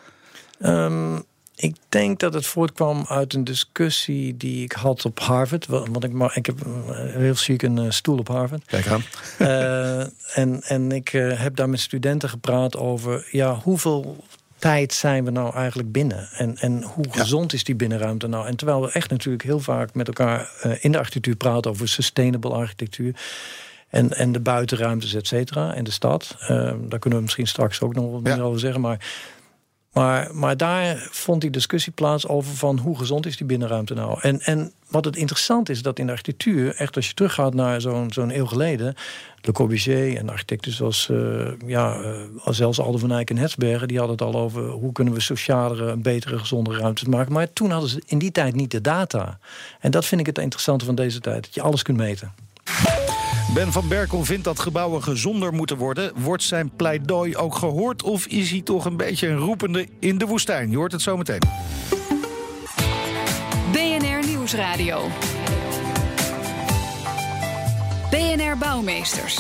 Ehm, 0.59 1.19
ik 1.61 1.77
denk 1.88 2.21
dat 2.21 2.35
het 2.35 2.47
voortkwam 2.47 3.05
uit 3.09 3.35
een 3.35 3.45
discussie 3.45 4.37
die 4.37 4.62
ik 4.65 4.73
had 4.73 5.05
op 5.05 5.19
Harvard. 5.21 5.67
wa- 5.67 5.83
Want 5.91 6.05
ik, 6.05 6.12
ik 6.35 6.47
heb 6.47 6.61
eh, 6.61 6.97
heel 7.15 7.35
ziek 7.37 7.62
een 7.62 7.79
eh, 7.79 7.91
stoel 7.91 8.19
op 8.19 8.29
Harvard. 8.29 8.65
Kijk 8.65 8.87
aan. 8.87 9.03
Eh, 9.38 10.00
en, 10.38 10.62
en 10.62 10.93
ik 10.93 11.09
heb 11.35 11.57
daar 11.57 11.69
met 11.69 11.81
studenten 11.81 12.29
gepraat 12.29 12.77
over 12.77 13.29
ja, 13.31 13.55
hoeveel 13.55 14.25
tijd 14.59 14.93
zijn 14.93 15.25
we 15.25 15.31
nou 15.31 15.55
eigenlijk 15.55 15.93
binnen? 15.93 16.29
En, 16.33 16.57
en 16.57 16.83
hoe 16.83 17.05
gezond 17.11 17.53
is 17.53 17.65
die 17.65 17.75
binnenruimte 17.75 18.27
nou? 18.27 18.47
En 18.47 18.57
terwijl 18.57 18.81
we 18.81 18.91
echt 18.93 19.11
natuurlijk 19.11 19.45
heel 19.45 19.61
vaak 19.61 19.95
met 19.95 20.07
elkaar 20.07 20.50
in 20.81 20.93
de 20.93 20.99
architectuur 20.99 21.37
praten 21.37 21.71
over 21.71 21.88
sustainable 21.88 22.50
architectuur. 22.50 23.15
En, 23.88 24.12
en 24.17 24.33
de 24.33 24.41
buitenruimtes, 24.41 25.15
et 25.15 25.27
cetera, 25.27 25.75
en 25.75 25.85
de 25.85 25.91
stad. 25.91 26.37
Daar 26.49 26.99
kunnen 26.99 27.19
we 27.19 27.21
misschien 27.25 27.47
straks 27.47 27.81
ook 27.81 27.95
nog 27.95 28.11
wat 28.12 28.21
Ja. 28.25 28.35
meer 28.37 28.45
over 28.45 28.61
zeggen. 28.61 28.81
Maar 28.81 29.07
maar, 29.92 30.57
daar 30.57 31.09
vond 31.11 31.40
die 31.40 31.50
discussie 31.50 31.92
plaats 31.92 32.28
over 32.28 32.54
van 32.54 32.78
hoe 32.78 32.99
gezond 32.99 33.26
is 33.26 33.37
die 33.37 33.47
binnenruimte 33.47 33.95
nou. 33.95 34.18
En, 34.21 34.40
en 34.40 34.73
wat 34.88 35.04
het 35.04 35.16
interessant 35.16 35.68
is, 35.68 35.83
dat 35.83 35.99
in 35.99 36.07
de 36.07 36.12
architectuur, 36.12 36.75
echt 36.75 36.97
als 36.97 37.09
je 37.09 37.14
teruggaat 37.14 37.54
naar 37.54 37.80
zo'n 37.80 38.12
zo'n 38.12 38.37
eeuw 38.37 38.47
geleden, 38.47 38.95
Le 39.40 39.52
Corbusier 39.52 40.16
en 40.16 40.28
architecten 40.28 40.73
zoals 40.73 41.09
eh, 41.09 41.49
ja, 41.66 42.00
eh, 42.00 42.52
zelfs 42.52 42.80
Aldo 42.80 42.99
van 42.99 43.12
Eyck 43.12 43.30
en 43.30 43.37
Hetsbergen, 43.37 43.88
die 43.88 43.99
hadden 43.99 44.16
het 44.16 44.26
al 44.26 44.40
over 44.40 44.68
hoe 44.68 44.92
kunnen 44.92 45.14
we 45.14 45.21
socialere, 45.21 45.97
betere, 45.97 46.38
gezondere 46.38 46.78
ruimtes 46.78 47.09
maken. 47.09 47.33
Maar 47.33 47.52
toen 47.52 47.71
hadden 47.71 47.90
ze 47.90 48.02
in 48.07 48.18
die 48.18 48.33
tijd 48.33 48.54
niet 48.54 48.71
de 48.71 48.80
data. 48.80 49.38
En 49.80 49.90
dat 49.90 50.07
vind 50.07 50.21
ik 50.21 50.26
het 50.26 50.38
interessante 50.38 50.85
van 50.85 50.95
deze 50.95 51.21
tijd, 51.21 51.42
dat 51.45 51.54
je 51.54 51.62
alles 51.62 51.83
kunt 51.83 51.99
meten. 51.99 52.33
Ben 53.55 53.73
van 53.73 53.88
Berkel 53.88 54.25
vindt 54.25 54.45
dat 54.45 54.59
gebouwen 54.59 55.02
gezonder 55.02 55.52
moeten 55.52 55.76
worden. 55.76 56.12
Wordt 56.17 56.43
zijn 56.43 56.71
pleidooi 56.76 57.37
ook 57.37 57.55
gehoord 57.55 58.02
of 58.02 58.26
is 58.26 58.50
hij 58.50 58.61
toch 58.62 58.85
een 58.85 58.97
beetje 58.97 59.28
een 59.28 59.38
roepende 59.38 59.87
in 59.99 60.19
de 60.19 60.26
woestijn? 60.26 60.71
Je 60.71 60.76
hoort 60.76 60.93
het 60.93 61.02
zo 61.02 61.17
meteen. 61.17 61.43
BNR 63.73 64.26
Nieuwsradio. 64.26 65.09
BNR 68.11 68.59
Bouwmeesters. 68.59 69.38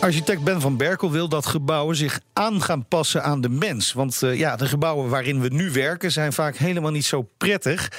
Architect 0.00 0.42
Ben 0.42 0.60
van 0.60 0.76
Berkel 0.76 1.10
wil 1.10 1.28
dat 1.28 1.46
gebouwen 1.46 1.96
zich 1.96 2.20
aan 2.32 2.62
gaan 2.62 2.88
passen 2.88 3.22
aan 3.22 3.40
de 3.40 3.48
mens. 3.48 3.92
Want 3.92 4.20
uh, 4.24 4.38
ja, 4.38 4.56
de 4.56 4.66
gebouwen 4.66 5.08
waarin 5.08 5.40
we 5.40 5.48
nu 5.48 5.70
werken 5.70 6.12
zijn 6.12 6.32
vaak 6.32 6.56
helemaal 6.56 6.90
niet 6.90 7.04
zo 7.04 7.28
prettig. 7.36 7.92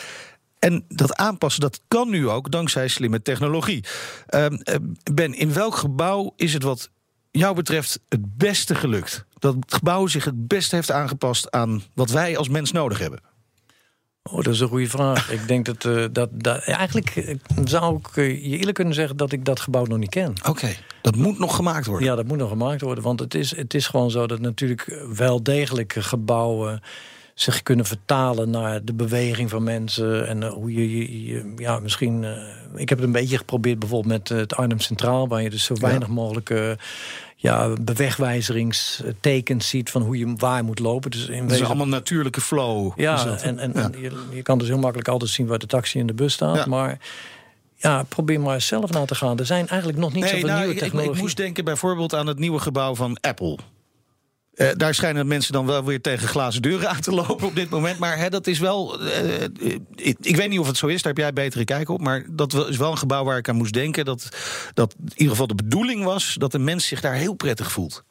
En 0.65 0.86
dat 0.88 1.15
aanpassen, 1.15 1.62
dat 1.62 1.81
kan 1.88 2.10
nu 2.10 2.29
ook 2.29 2.51
dankzij 2.51 2.88
slimme 2.88 3.22
technologie. 3.22 3.84
Uh, 4.29 4.45
ben, 5.13 5.34
in 5.34 5.53
welk 5.53 5.75
gebouw 5.75 6.34
is 6.36 6.53
het 6.53 6.63
wat 6.63 6.89
jou 7.31 7.55
betreft 7.55 8.00
het 8.10 8.38
beste 8.38 8.75
gelukt? 8.75 9.25
Dat 9.34 9.55
het 9.55 9.74
gebouw 9.74 10.07
zich 10.07 10.25
het 10.25 10.48
beste 10.48 10.75
heeft 10.75 10.91
aangepast 10.91 11.51
aan 11.51 11.84
wat 11.93 12.10
wij 12.10 12.38
als 12.38 12.50
mens 12.50 12.72
nodig 12.72 13.00
hebben? 13.00 13.19
Oh, 14.24 14.43
dat 14.43 14.53
is 14.53 14.60
een 14.60 14.67
goede 14.67 14.89
vraag. 14.89 15.31
ik 15.31 15.48
denk 15.48 15.65
dat, 15.65 15.84
uh, 15.84 16.05
dat, 16.12 16.29
dat 16.31 16.63
eigenlijk 16.63 17.38
zou 17.63 17.98
ik 17.98 18.15
je 18.15 18.39
eerlijk 18.39 18.75
kunnen 18.75 18.93
zeggen 18.93 19.17
dat 19.17 19.31
ik 19.31 19.45
dat 19.45 19.60
gebouw 19.60 19.86
nog 19.86 19.98
niet 19.98 20.10
ken. 20.10 20.34
Oké, 20.48 20.75
dat 21.01 21.15
moet 21.15 21.39
nog 21.39 21.55
gemaakt 21.55 21.86
worden. 21.86 22.07
Ja, 22.07 22.15
dat 22.15 22.27
moet 22.27 22.38
nog 22.38 22.50
gemaakt 22.50 22.81
worden. 22.81 23.03
Want 23.03 23.19
het 23.19 23.34
is, 23.34 23.55
het 23.55 23.74
is 23.74 23.88
gewoon 23.88 24.12
zo 24.12 24.27
dat 24.27 24.39
natuurlijk 24.39 25.05
wel 25.15 25.43
degelijk 25.43 25.93
gebouwen 25.93 26.81
zich 27.36 27.63
kunnen 27.63 27.86
vertalen 27.86 28.50
naar 28.50 28.84
de 28.84 28.94
beweging 28.94 29.50
van 29.50 29.63
mensen. 29.63 30.27
En 30.27 30.42
uh, 30.42 30.50
hoe 30.50 30.74
je, 30.74 30.98
je, 30.98 31.25
je, 31.25 31.54
ja, 31.56 31.80
misschien. 31.80 32.24
Uh, 32.24 32.32
ik 32.75 32.89
heb 32.89 32.98
het 32.98 33.08
een 33.08 33.13
beetje 33.13 33.38
geprobeerd 33.38 33.80
bijvoorbeeld 33.80 34.13
met 34.13 34.30
uh, 34.30 34.38
het 34.38 34.56
Arnhem 34.56 34.80
Centraal, 34.80 35.27
waar 35.27 35.42
je 35.42 35.50
dus 35.50 35.63
zo 35.63 35.75
weinig 35.80 36.08
ja. 36.08 36.13
mogelijk. 36.13 36.77
ja, 37.36 37.74
bewegwijzeringstekens 37.82 39.70
ziet 39.70 39.89
van 39.89 40.01
hoe 40.01 40.18
je 40.18 40.34
waar 40.38 40.63
moet 40.63 40.80
lopen. 40.80 41.12
Dus 41.12 41.27
in 41.27 41.44
het 41.44 41.51
is 41.51 41.63
allemaal 41.63 41.88
natuurlijke 41.88 42.42
flow. 42.42 43.00
Ja, 43.00 43.38
en, 43.38 43.60
en, 43.60 43.72
ja. 43.75 43.82
en 43.82 44.01
je, 44.01 44.12
je, 44.32 44.42
kan 44.42 44.58
dus 44.58 44.68
heel 44.68 44.80
makkelijk 44.80 45.08
altijd 45.08 45.32
zien 45.32 45.48
waar 45.48 45.60
de 45.60 45.65
taxi 45.65 46.00
in 46.00 46.08
de 46.08 46.13
bus 46.13 46.34
staat. 46.34 46.56
Ja. 46.56 46.65
Maar 46.65 47.00
ja, 47.75 48.04
probeer 48.04 48.39
maar 48.39 48.62
zelf 48.62 48.92
na 48.92 49.06
te 49.06 49.15
gaan. 49.15 49.39
Er 49.39 49.46
zijn 49.46 49.68
eigenlijk 49.68 50.00
nog 50.00 50.13
niet 50.13 50.24
nee, 50.24 50.32
zoveel 50.32 50.48
nou, 50.48 50.60
nieuwe 50.60 50.74
technologieën. 50.74 51.12
Ik, 51.12 51.18
ik 51.18 51.22
moest 51.22 51.38
denken 51.38 51.65
bijvoorbeeld 51.65 52.13
aan 52.13 52.27
het 52.27 52.39
nieuwe 52.39 52.60
gebouw 52.60 52.96
van 52.96 53.18
Apple. 53.22 53.58
Uh, 54.56 54.70
daar 54.76 54.94
schijnen 54.94 55.28
mensen 55.28 55.54
dan 55.54 55.66
wel 55.66 55.84
weer 55.84 56.02
tegen 56.02 56.28
glazen 56.28 56.62
deuren 56.62 56.90
aan 56.90 57.02
te 57.02 57.12
lopen 57.12 57.48
op 57.48 57.56
dit 57.56 57.70
moment. 57.70 58.00
Maar 58.00 58.18
hè, 58.18 58.30
dat 58.30 58.48
is 58.48 58.60
wel. 58.60 59.02
Uh, 59.02 59.44
ik, 59.96 60.18
ik, 60.22 60.36
weet 60.36 60.50
niet 60.50 60.60
of 60.60 60.68
het 60.68 60.78
zo 60.78 60.88
is, 60.88 61.02
daar 61.02 61.14
heb 61.14 61.22
jij 61.22 61.34
betere 61.34 61.64
kijk 61.64 61.90
op. 61.90 62.02
Maar 62.02 62.26
dat 62.30 62.54
is 62.54 62.78
wel 62.78 62.92
een 62.92 62.98
gebouw 62.98 63.24
waar 63.24 63.38
ik 63.38 63.50
aan 63.50 63.56
moest 63.56 63.74
denken. 63.74 64.06
Dat, 64.06 64.30
dat 64.74 64.96
in 65.00 65.12
ieder 65.12 65.30
geval 65.30 65.48
de 65.48 65.56
bedoeling 65.56 66.04
was 66.04 66.36
dat 66.40 66.52
de 66.52 66.60
mens 66.60 66.88
zich 66.88 67.02
daar 67.02 67.14
heel 67.14 67.34
prettig 67.34 67.72
voelt. 67.72 68.04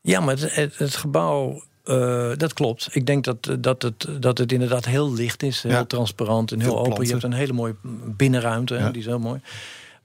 Ja, 0.00 0.20
maar 0.20 0.38
het, 0.38 0.54
het, 0.54 0.78
het 0.78 0.96
gebouw. 0.96 1.62
Uh, 1.84 2.30
dat 2.36 2.52
klopt. 2.52 2.88
Ik 2.92 3.06
denk 3.06 3.24
dat, 3.24 3.56
dat, 3.58 3.82
het, 3.82 4.06
dat 4.20 4.38
het 4.38 4.52
inderdaad 4.52 4.84
heel 4.84 5.12
licht 5.12 5.42
is, 5.42 5.62
heel 5.62 5.72
ja. 5.72 5.84
transparant 5.84 6.52
en 6.52 6.60
heel 6.60 6.70
open. 6.70 6.82
Planten. 6.82 7.04
Je 7.04 7.10
hebt 7.10 7.24
een 7.24 7.32
hele 7.32 7.52
mooie 7.52 7.74
binnenruimte, 8.06 8.74
ja. 8.74 8.90
die 8.90 9.00
is 9.00 9.06
heel 9.06 9.18
mooi. 9.18 9.40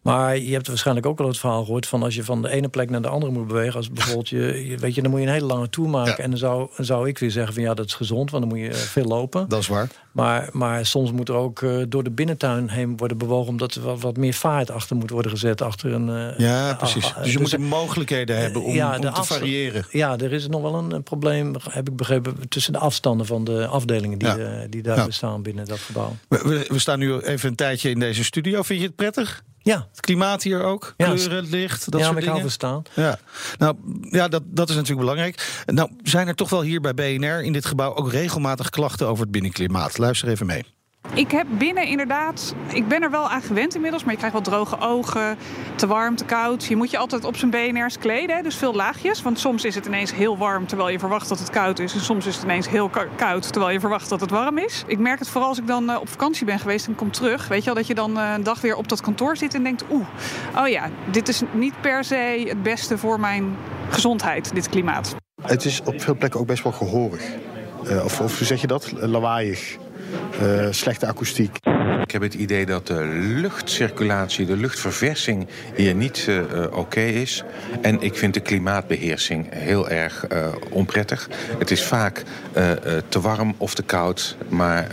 Maar 0.05 0.37
je 0.37 0.53
hebt 0.53 0.67
waarschijnlijk 0.67 1.05
ook 1.05 1.19
al 1.19 1.27
het 1.27 1.37
verhaal 1.37 1.63
gehoord 1.63 1.87
van 1.87 2.03
als 2.03 2.15
je 2.15 2.23
van 2.23 2.41
de 2.41 2.49
ene 2.49 2.67
plek 2.67 2.89
naar 2.89 3.01
de 3.01 3.07
andere 3.07 3.31
moet 3.31 3.47
bewegen. 3.47 3.75
Als 3.75 3.91
bijvoorbeeld 3.91 4.29
je, 4.29 4.75
weet 4.79 4.95
je, 4.95 5.01
dan 5.01 5.11
moet 5.11 5.19
je 5.19 5.25
een 5.25 5.33
hele 5.33 5.45
lange 5.45 5.69
tour 5.69 5.89
maken. 5.89 6.11
Ja. 6.11 6.17
En 6.17 6.29
dan 6.29 6.39
zou, 6.39 6.69
zou 6.77 7.07
ik 7.07 7.17
weer 7.17 7.31
zeggen 7.31 7.53
van 7.53 7.63
ja, 7.63 7.73
dat 7.73 7.85
is 7.85 7.93
gezond, 7.93 8.31
want 8.31 8.49
dan 8.49 8.57
moet 8.57 8.65
je 8.65 8.73
veel 8.73 9.05
lopen. 9.05 9.49
Dat 9.49 9.59
is 9.59 9.67
waar. 9.67 9.89
Maar, 10.11 10.49
maar 10.51 10.85
soms 10.85 11.11
moet 11.11 11.29
er 11.29 11.35
ook 11.35 11.61
uh, 11.61 11.83
door 11.87 12.03
de 12.03 12.09
binnentuin 12.09 12.69
heen 12.69 12.97
worden 12.97 13.17
bewogen, 13.17 13.47
omdat 13.47 13.75
er 13.75 13.81
wat, 13.81 14.01
wat 14.01 14.17
meer 14.17 14.33
vaart 14.33 14.71
achter 14.71 14.95
moet 14.95 15.09
worden 15.09 15.31
gezet. 15.31 15.61
Achter 15.61 15.93
een, 15.93 16.07
uh, 16.07 16.37
ja, 16.37 16.73
precies. 16.73 17.13
dus 17.23 17.31
je 17.31 17.37
dus, 17.37 17.57
moet 17.57 17.69
mogelijkheden 17.69 18.37
hebben 18.37 18.63
om, 18.63 18.73
ja, 18.73 18.95
om 18.95 19.01
te 19.01 19.23
variëren. 19.23 19.85
Ja, 19.91 20.17
er 20.17 20.33
is 20.33 20.47
nog 20.47 20.61
wel 20.61 20.75
een, 20.75 20.91
een, 20.91 21.03
probleem, 21.03 21.55
heb 21.69 21.89
ik 21.89 21.95
begrepen, 21.95 22.49
tussen 22.49 22.73
de 22.73 22.79
afstanden 22.79 23.25
van 23.25 23.43
de 23.43 23.67
afdelingen 23.67 24.17
die, 24.17 24.27
ja. 24.27 24.65
die 24.69 24.81
daar 24.81 25.05
bestaan 25.05 25.41
binnen 25.41 25.65
dat 25.65 25.79
gebouw. 25.79 26.15
We, 26.27 26.65
we 26.67 26.79
staan 26.79 26.99
nu 26.99 27.19
even 27.19 27.49
een 27.49 27.55
tijdje 27.55 27.89
in 27.89 27.99
deze 27.99 28.23
studio. 28.23 28.61
Vind 28.61 28.79
je 28.79 28.85
het 28.85 28.95
prettig? 28.95 29.43
Ja. 29.65 29.87
Het 29.89 29.99
klimaat 29.99 30.43
hier 30.43 30.63
ook, 30.63 30.93
ja, 30.97 31.05
kleuren, 31.13 31.49
licht, 31.49 31.91
dat 31.91 31.99
ja, 31.99 32.07
soort 32.07 32.21
dingen. 32.21 32.43
Ja, 32.43 32.49
staan. 32.49 32.83
Ja, 32.93 33.17
nou, 33.57 33.75
ja 34.09 34.27
dat, 34.27 34.43
dat 34.45 34.69
is 34.69 34.75
natuurlijk 34.75 35.01
belangrijk. 35.01 35.63
Nou, 35.65 35.89
zijn 36.03 36.27
er 36.27 36.35
toch 36.35 36.49
wel 36.49 36.61
hier 36.61 36.81
bij 36.81 36.93
BNR 36.93 37.43
in 37.43 37.53
dit 37.53 37.65
gebouw 37.65 37.95
ook 37.95 38.11
regelmatig 38.11 38.69
klachten 38.69 39.07
over 39.07 39.23
het 39.23 39.31
binnenklimaat? 39.31 39.97
Luister 39.97 40.27
even 40.27 40.45
mee. 40.45 40.63
Ik 41.15 41.31
heb 41.31 41.47
binnen 41.49 41.87
inderdaad, 41.87 42.55
ik 42.73 42.87
ben 42.87 43.01
er 43.01 43.11
wel 43.11 43.29
aan 43.29 43.41
gewend 43.41 43.75
inmiddels, 43.75 44.03
maar 44.03 44.11
je 44.11 44.17
krijgt 44.17 44.35
wel 44.35 44.45
droge 44.45 44.79
ogen, 44.79 45.37
te 45.75 45.87
warm, 45.87 46.15
te 46.15 46.25
koud. 46.25 46.65
Je 46.65 46.75
moet 46.75 46.91
je 46.91 46.97
altijd 46.97 47.25
op 47.25 47.37
zijn 47.37 47.51
BNR's 47.51 47.97
kleden, 47.97 48.43
dus 48.43 48.55
veel 48.55 48.73
laagjes. 48.73 49.21
Want 49.21 49.39
soms 49.39 49.65
is 49.65 49.75
het 49.75 49.85
ineens 49.85 50.13
heel 50.13 50.37
warm 50.37 50.67
terwijl 50.67 50.89
je 50.89 50.99
verwacht 50.99 51.29
dat 51.29 51.39
het 51.39 51.49
koud 51.49 51.79
is. 51.79 51.93
En 51.93 51.99
soms 51.99 52.25
is 52.25 52.35
het 52.35 52.43
ineens 52.43 52.69
heel 52.69 52.89
koud 53.15 53.51
terwijl 53.51 53.73
je 53.73 53.79
verwacht 53.79 54.09
dat 54.09 54.21
het 54.21 54.29
warm 54.29 54.57
is. 54.57 54.83
Ik 54.87 54.99
merk 54.99 55.19
het 55.19 55.29
vooral 55.29 55.49
als 55.49 55.59
ik 55.59 55.67
dan 55.67 55.89
uh, 55.89 55.97
op 55.99 56.09
vakantie 56.09 56.45
ben 56.45 56.59
geweest 56.59 56.87
en 56.87 56.95
kom 56.95 57.11
terug. 57.11 57.47
Weet 57.47 57.59
je 57.59 57.65
wel, 57.65 57.75
dat 57.75 57.87
je 57.87 57.95
dan 57.95 58.17
uh, 58.17 58.31
een 58.35 58.43
dag 58.43 58.61
weer 58.61 58.75
op 58.75 58.87
dat 58.87 59.01
kantoor 59.01 59.37
zit 59.37 59.53
en 59.53 59.63
denkt, 59.63 59.83
oeh, 59.91 60.07
oh 60.57 60.67
ja, 60.67 60.89
dit 61.11 61.27
is 61.27 61.41
niet 61.51 61.81
per 61.81 62.03
se 62.03 62.45
het 62.47 62.63
beste 62.63 62.97
voor 62.97 63.19
mijn 63.19 63.55
gezondheid, 63.89 64.53
dit 64.53 64.69
klimaat. 64.69 65.15
Het 65.41 65.65
is 65.65 65.81
op 65.85 66.01
veel 66.01 66.15
plekken 66.15 66.39
ook 66.39 66.47
best 66.47 66.63
wel 66.63 66.71
gehoorig. 66.71 67.23
Uh, 67.83 68.03
of, 68.03 68.21
of 68.21 68.37
hoe 68.37 68.47
zeg 68.47 68.61
je 68.61 68.67
dat? 68.67 68.91
Lawaaiig. 68.95 69.77
Uh, 70.41 70.67
slechte 70.71 71.07
akoestiek. 71.07 71.57
Ik 72.01 72.11
heb 72.11 72.21
het 72.21 72.33
idee 72.33 72.65
dat 72.65 72.87
de 72.87 73.05
luchtcirculatie, 73.41 74.45
de 74.45 74.57
luchtverversing 74.57 75.47
hier 75.75 75.95
niet 75.95 76.25
uh, 76.29 76.43
oké 76.63 76.77
okay 76.77 77.09
is. 77.09 77.43
En 77.81 78.01
ik 78.01 78.15
vind 78.15 78.33
de 78.33 78.39
klimaatbeheersing 78.39 79.47
heel 79.49 79.89
erg 79.89 80.25
uh, 80.31 80.47
onprettig. 80.69 81.29
Het 81.57 81.71
is 81.71 81.83
vaak 81.83 82.23
uh, 82.57 82.71
te 83.09 83.21
warm 83.21 83.55
of 83.57 83.75
te 83.75 83.83
koud, 83.83 84.37
maar 84.49 84.87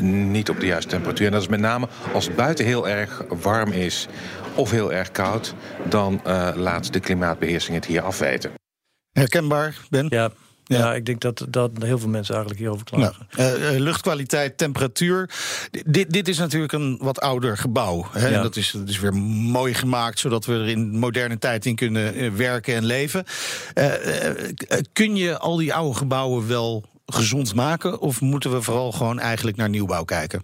niet 0.00 0.50
op 0.50 0.60
de 0.60 0.66
juiste 0.66 0.90
temperatuur. 0.90 1.26
En 1.26 1.32
dat 1.32 1.42
is 1.42 1.48
met 1.48 1.60
name 1.60 1.88
als 2.12 2.26
het 2.26 2.36
buiten 2.36 2.64
heel 2.64 2.88
erg 2.88 3.24
warm 3.28 3.72
is 3.72 4.08
of 4.54 4.70
heel 4.70 4.92
erg 4.92 5.10
koud, 5.10 5.54
dan 5.88 6.20
laat 6.54 6.92
de 6.92 7.00
klimaatbeheersing 7.00 7.74
het 7.74 7.84
hier 7.84 8.02
afweten. 8.02 8.50
Herkenbaar, 9.12 9.76
Ben? 9.90 10.06
Ja, 10.08 10.30
ja. 10.66 10.78
ja, 10.78 10.94
ik 10.94 11.06
denk 11.06 11.20
dat, 11.20 11.46
dat 11.48 11.70
heel 11.78 11.98
veel 11.98 12.08
mensen 12.08 12.34
eigenlijk 12.34 12.62
hierover 12.62 12.84
klagen. 12.84 13.26
Nou, 13.36 13.58
uh, 13.58 13.80
luchtkwaliteit, 13.80 14.58
temperatuur. 14.58 15.30
Dit, 15.86 16.12
dit 16.12 16.28
is 16.28 16.38
natuurlijk 16.38 16.72
een 16.72 16.98
wat 17.00 17.20
ouder 17.20 17.56
gebouw. 17.56 18.06
Hè? 18.10 18.28
Ja. 18.28 18.42
Dat, 18.42 18.56
is, 18.56 18.70
dat 18.70 18.88
is 18.88 18.98
weer 18.98 19.14
mooi 19.14 19.74
gemaakt, 19.74 20.18
zodat 20.18 20.44
we 20.44 20.52
er 20.52 20.68
in 20.68 20.98
moderne 20.98 21.38
tijd 21.38 21.66
in 21.66 21.74
kunnen 21.74 22.36
werken 22.36 22.74
en 22.74 22.84
leven. 22.84 23.24
Uh, 23.74 23.92
kun 24.92 25.16
je 25.16 25.38
al 25.38 25.56
die 25.56 25.74
oude 25.74 25.98
gebouwen 25.98 26.48
wel 26.48 26.84
gezond 27.06 27.54
maken? 27.54 28.00
Of 28.00 28.20
moeten 28.20 28.52
we 28.52 28.62
vooral 28.62 28.92
gewoon 28.92 29.18
eigenlijk 29.18 29.56
naar 29.56 29.68
nieuwbouw 29.68 30.04
kijken? 30.04 30.42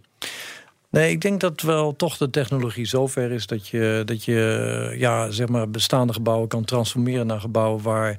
Nee, 0.90 1.10
ik 1.10 1.20
denk 1.20 1.40
dat 1.40 1.60
wel 1.60 1.96
toch 1.96 2.16
de 2.16 2.30
technologie 2.30 2.86
zover 2.86 3.30
is 3.30 3.46
dat 3.46 3.68
je, 3.68 4.02
dat 4.04 4.24
je 4.24 4.94
ja, 4.98 5.30
zeg 5.30 5.48
maar 5.48 5.70
bestaande 5.70 6.12
gebouwen 6.12 6.48
kan 6.48 6.64
transformeren 6.64 7.26
naar 7.26 7.40
gebouwen 7.40 7.82
waar 7.82 8.18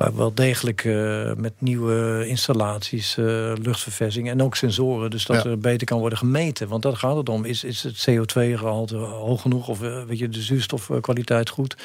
waar 0.00 0.16
wel 0.16 0.34
degelijk 0.34 0.84
uh, 0.84 1.32
met 1.36 1.52
nieuwe 1.58 2.24
installaties, 2.26 3.16
uh, 3.16 3.52
luchtverversing 3.62 4.28
en 4.28 4.42
ook 4.42 4.56
sensoren, 4.56 5.10
dus 5.10 5.26
dat 5.26 5.42
ja. 5.42 5.50
er 5.50 5.58
beter 5.58 5.86
kan 5.86 5.98
worden 5.98 6.18
gemeten. 6.18 6.68
Want 6.68 6.82
dat 6.82 6.98
gaat 6.98 7.16
het 7.16 7.28
om. 7.28 7.44
Is, 7.44 7.64
is 7.64 7.82
het 7.82 8.08
CO2-gehalte 8.10 8.96
hoog 8.96 9.40
genoeg 9.40 9.68
of 9.68 9.82
uh, 9.82 10.02
weet 10.02 10.18
je, 10.18 10.28
de 10.28 10.40
zuurstofkwaliteit 10.40 11.48
goed? 11.48 11.76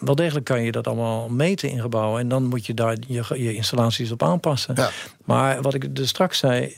wel 0.00 0.14
degelijk 0.14 0.44
kan 0.44 0.62
je 0.62 0.72
dat 0.72 0.86
allemaal 0.86 1.28
meten 1.28 1.70
in 1.70 1.80
gebouwen. 1.80 2.20
En 2.20 2.28
dan 2.28 2.44
moet 2.44 2.66
je 2.66 2.74
daar 2.74 2.96
je, 3.06 3.42
je 3.42 3.54
installaties 3.54 4.10
op 4.10 4.22
aanpassen. 4.22 4.74
Ja. 4.76 4.90
Maar 5.24 5.62
wat 5.62 5.74
ik 5.74 5.96
dus 5.96 6.08
straks 6.08 6.38
zei, 6.38 6.76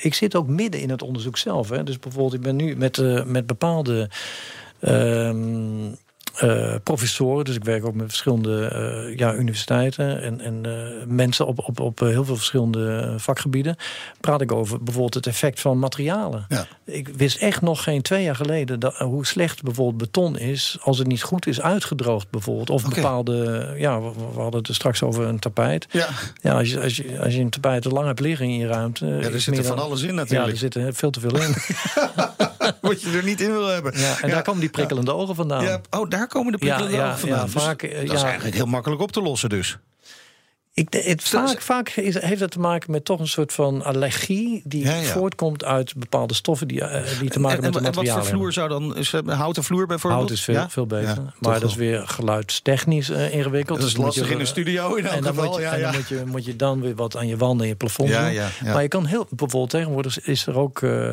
ik 0.00 0.14
zit 0.14 0.34
ook 0.34 0.46
midden 0.46 0.80
in 0.80 0.90
het 0.90 1.02
onderzoek 1.02 1.38
zelf. 1.38 1.68
Hè. 1.68 1.82
Dus 1.82 1.98
bijvoorbeeld, 1.98 2.34
ik 2.34 2.40
ben 2.40 2.56
nu 2.56 2.76
met, 2.76 3.24
met 3.26 3.46
bepaalde. 3.46 4.10
Um, 4.80 5.96
uh, 6.44 6.74
professoren, 6.82 7.44
dus 7.44 7.56
ik 7.56 7.64
werk 7.64 7.86
ook 7.86 7.94
met 7.94 8.08
verschillende 8.08 8.72
uh, 9.08 9.18
ja, 9.18 9.34
universiteiten 9.34 10.22
en, 10.22 10.40
en 10.40 10.62
uh, 10.66 11.06
mensen 11.06 11.46
op, 11.46 11.58
op, 11.58 11.80
op 11.80 11.98
heel 11.98 12.24
veel 12.24 12.36
verschillende 12.36 13.14
vakgebieden. 13.16 13.76
Praat 14.20 14.40
ik 14.40 14.52
over 14.52 14.82
bijvoorbeeld 14.82 15.14
het 15.14 15.26
effect 15.26 15.60
van 15.60 15.78
materialen. 15.78 16.44
Ja. 16.48 16.66
Ik 16.84 17.08
wist 17.08 17.36
echt 17.36 17.60
nog 17.60 17.82
geen 17.82 18.02
twee 18.02 18.22
jaar 18.22 18.36
geleden 18.36 18.80
dat, 18.80 18.96
hoe 18.96 19.26
slecht 19.26 19.62
bijvoorbeeld 19.62 19.98
beton 19.98 20.38
is 20.38 20.78
als 20.80 20.98
het 20.98 21.06
niet 21.06 21.22
goed 21.22 21.46
is 21.46 21.60
uitgedroogd, 21.60 22.30
bijvoorbeeld. 22.30 22.70
Of 22.70 22.84
okay. 22.84 23.02
bepaalde, 23.02 23.74
ja, 23.76 24.00
we, 24.00 24.10
we, 24.34 24.40
hadden 24.40 24.60
het 24.60 24.68
er 24.68 24.74
straks 24.74 25.02
over 25.02 25.24
een 25.24 25.38
tapijt. 25.38 25.86
Ja. 25.90 26.08
Ja, 26.40 26.58
als, 26.58 26.70
je, 26.70 26.80
als, 26.80 26.96
je, 26.96 27.20
als 27.20 27.34
je 27.34 27.40
een 27.40 27.50
tapijt 27.50 27.82
te 27.82 27.88
lang 27.88 28.06
hebt 28.06 28.20
liggen 28.20 28.46
in 28.46 28.56
je 28.56 28.66
ruimte. 28.66 29.06
Ja, 29.06 29.12
er 29.12 29.40
zit 29.40 29.58
er 29.58 29.64
van 29.64 29.76
dan, 29.76 29.84
alles 29.84 30.02
in 30.02 30.14
natuurlijk. 30.14 30.46
Ja, 30.46 30.52
er 30.52 30.58
zit 30.58 30.74
er 30.74 30.94
veel 30.94 31.10
te 31.10 31.20
veel 31.20 31.40
in. 31.40 31.54
Wat 32.80 33.02
je 33.02 33.10
er 33.16 33.24
niet 33.24 33.40
in 33.40 33.52
wil 33.52 33.66
hebben. 33.66 33.98
Ja, 33.98 34.20
en 34.20 34.30
daar 34.30 34.42
komen 34.42 34.60
die 34.60 34.70
prikkelende 34.70 35.14
ogen 35.14 35.34
vandaan. 35.34 35.64
Ja, 35.64 35.80
oh, 35.90 36.10
daar 36.10 36.26
komen 36.32 36.52
de 36.52 36.66
ja, 36.66 36.74
ogen 36.80 37.18
vandaan. 37.18 37.38
Ja, 37.38 37.46
vaak, 37.48 37.80
dus 37.80 38.06
dat 38.06 38.16
is 38.16 38.22
eigenlijk 38.22 38.54
heel 38.54 38.66
makkelijk 38.66 39.00
op 39.02 39.12
te 39.12 39.22
lossen 39.22 39.48
dus. 39.48 39.78
Ik, 40.74 40.86
het, 40.92 41.22
vaak 41.28 41.60
vaak 41.60 41.88
is, 41.88 42.20
heeft 42.20 42.40
dat 42.40 42.50
te 42.50 42.58
maken 42.60 42.90
met 42.90 43.04
toch 43.04 43.20
een 43.20 43.28
soort 43.28 43.52
van 43.52 43.82
allergie 43.84 44.60
die 44.64 44.84
Ja, 44.84 44.94
ja. 44.94 45.02
voortkomt 45.02 45.64
uit 45.64 45.94
bepaalde 45.96 46.34
stoffen 46.34 46.68
die, 46.68 46.84
eh, 46.84 47.18
die 47.20 47.30
te 47.30 47.40
maken 47.40 47.56
en, 47.58 47.64
met 47.64 47.72
de 47.72 47.78
en 47.78 47.84
wat 47.84 47.94
voor 47.94 48.04
materialen. 48.04 48.26
vloer 48.30 48.52
zou 48.52 48.68
dan... 48.68 48.96
Is 48.96 49.12
houten 49.26 49.64
vloer 49.64 49.86
bijvoorbeeld? 49.86 50.22
Hout 50.22 50.32
is 50.38 50.44
veel, 50.44 50.54
Ja? 50.54 50.70
veel 50.70 50.86
beter. 50.86 51.08
Ja, 51.08 51.32
maar 51.40 51.60
dat 51.60 51.70
is 51.70 51.76
weer 51.76 52.08
geluidstechnisch 52.08 53.10
eh, 53.10 53.34
ingewikkeld. 53.34 53.78
Dat 53.78 53.86
is 53.88 53.94
Dus 53.94 54.04
lastig 54.04 54.26
je- 54.28 54.34
in 54.34 54.40
een 54.40 54.46
studio 54.46 54.94
in 54.94 55.04
elk 55.06 55.14
en 55.14 55.22
dan 55.22 55.34
geval, 55.34 55.48
Moet 55.50 55.56
je, 55.56 55.62
ja, 55.62 55.72
en 55.72 55.80
dan 55.80 55.90
ja. 55.92 55.96
moet 55.98 56.08
je, 56.08 56.22
moet 56.26 56.44
je 56.44 56.56
dan 56.56 56.80
weer 56.80 56.94
wat 56.94 57.16
aan 57.16 57.26
je 57.26 57.36
wanden 57.36 57.62
en 57.62 57.68
je 57.68 57.76
plafond 57.76 58.08
Ja, 58.08 58.22
doen. 58.24 58.32
ja, 58.32 58.48
ja. 58.64 58.72
Maar 58.72 58.82
je 58.82 58.88
kan 58.88 59.06
heel... 59.06 59.26
Bijvoorbeeld 59.30 59.70
tegenwoordig 59.70 60.20
is 60.26 60.46
er 60.46 60.56
ook... 60.58 60.82
eh, 60.82 61.10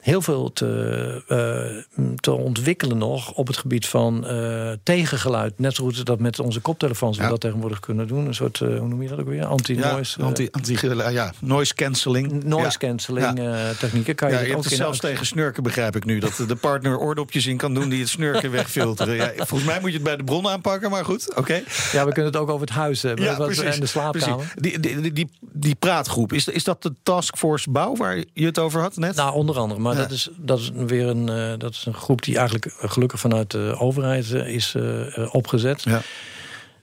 Heel 0.00 0.22
veel 0.22 0.52
te, 0.52 1.22
eh, 1.28 2.00
te 2.20 2.32
ontwikkelen 2.32 2.98
nog 2.98 3.32
op 3.32 3.46
het 3.46 3.56
gebied 3.56 3.86
van 3.86 4.26
eh, 4.26 4.70
tegengeluid. 4.82 5.58
Net 5.58 5.74
zo 5.74 5.84
goed 5.84 6.04
dat 6.06 6.18
met 6.18 6.38
onze 6.38 6.60
koptelefoons 6.60 7.16
we 7.16 7.22
Ja. 7.22 7.28
dat 7.28 7.40
tegenwoordig 7.40 7.80
kunnen 7.80 8.06
doen. 8.08 8.26
Een 8.26 8.34
soort, 8.34 8.60
eh, 8.60 8.68
hoe 8.78 8.88
noem 8.88 9.02
je 9.02 9.08
dat 9.08 9.18
ook 9.20 9.28
weer? 9.28 9.44
Anti-noise. 9.44 10.20
Ja, 10.20 10.24
anti, 10.26 10.48
anti, 10.50 10.76
ja, 11.10 11.32
noise 11.40 11.74
cancelling. 11.74 12.44
noise 12.44 12.78
cancelling 12.78 13.38
Ja. 13.38 13.72
technieken. 13.78 14.14
Kan 14.14 14.28
je, 14.28 14.34
Ja, 14.34 14.40
je 14.40 14.56
ook 14.56 14.64
in 14.64 14.76
zelfs 14.76 14.98
tegen 14.98 15.26
snurken, 15.26 15.62
begrijp 15.62 15.96
ik 15.96 16.04
nu. 16.04 16.18
Dat 16.18 16.44
de 16.48 16.56
partner 16.56 16.98
oordopjes 16.98 17.46
in 17.46 17.56
kan 17.56 17.74
doen 17.74 17.88
die 17.88 18.00
het 18.00 18.08
snurken 18.08 18.50
wegfilteren. 18.50 19.14
Ja, 19.14 19.32
volgens 19.36 19.64
mij 19.64 19.80
moet 19.80 19.88
je 19.90 19.94
het 19.94 20.04
bij 20.04 20.16
de 20.16 20.24
bron 20.24 20.48
aanpakken, 20.48 20.90
maar 20.90 21.04
goed, 21.04 21.36
oké. 21.36 21.62
Ja, 21.92 22.04
we 22.06 22.12
kunnen 22.12 22.32
het 22.32 22.36
ook 22.40 22.48
over 22.48 22.66
het 22.66 22.76
huis 22.76 23.02
hebben. 23.02 23.24
Ja, 23.24 23.36
wat- 23.36 23.56
en 23.58 23.80
de 23.80 23.86
slaapkamer. 23.86 24.36
precies. 24.36 24.54
Die, 24.54 24.78
die, 24.80 25.00
die, 25.00 25.12
die, 25.12 25.30
die 25.52 25.74
praatgroep, 25.74 26.32
is, 26.32 26.48
is 26.48 26.64
dat 26.64 26.82
de 26.82 26.92
taskforce 27.02 27.70
bouw 27.70 27.96
waar 27.96 28.16
je 28.32 28.46
het 28.46 28.58
over 28.58 28.80
had 28.80 28.96
net? 28.96 29.16
Nou, 29.16 29.34
onder 29.34 29.58
andere. 29.58 29.80
Maar 29.90 30.02
Ja. 30.02 30.08
dat, 30.08 30.16
is, 30.16 30.28
dat 30.36 30.58
is 30.58 30.70
weer 30.74 31.06
een, 31.06 31.28
eh, 31.28 31.52
dat 31.58 31.72
is 31.72 31.84
een 31.86 31.94
groep 31.94 32.22
die 32.22 32.36
eigenlijk 32.36 32.74
gelukkig 32.78 33.20
vanuit 33.20 33.50
de 33.50 33.74
overheid 33.78 34.32
eh, 34.32 34.54
is 34.54 34.74
eh, 34.74 35.34
opgezet. 35.34 35.82
Ja. 35.82 36.02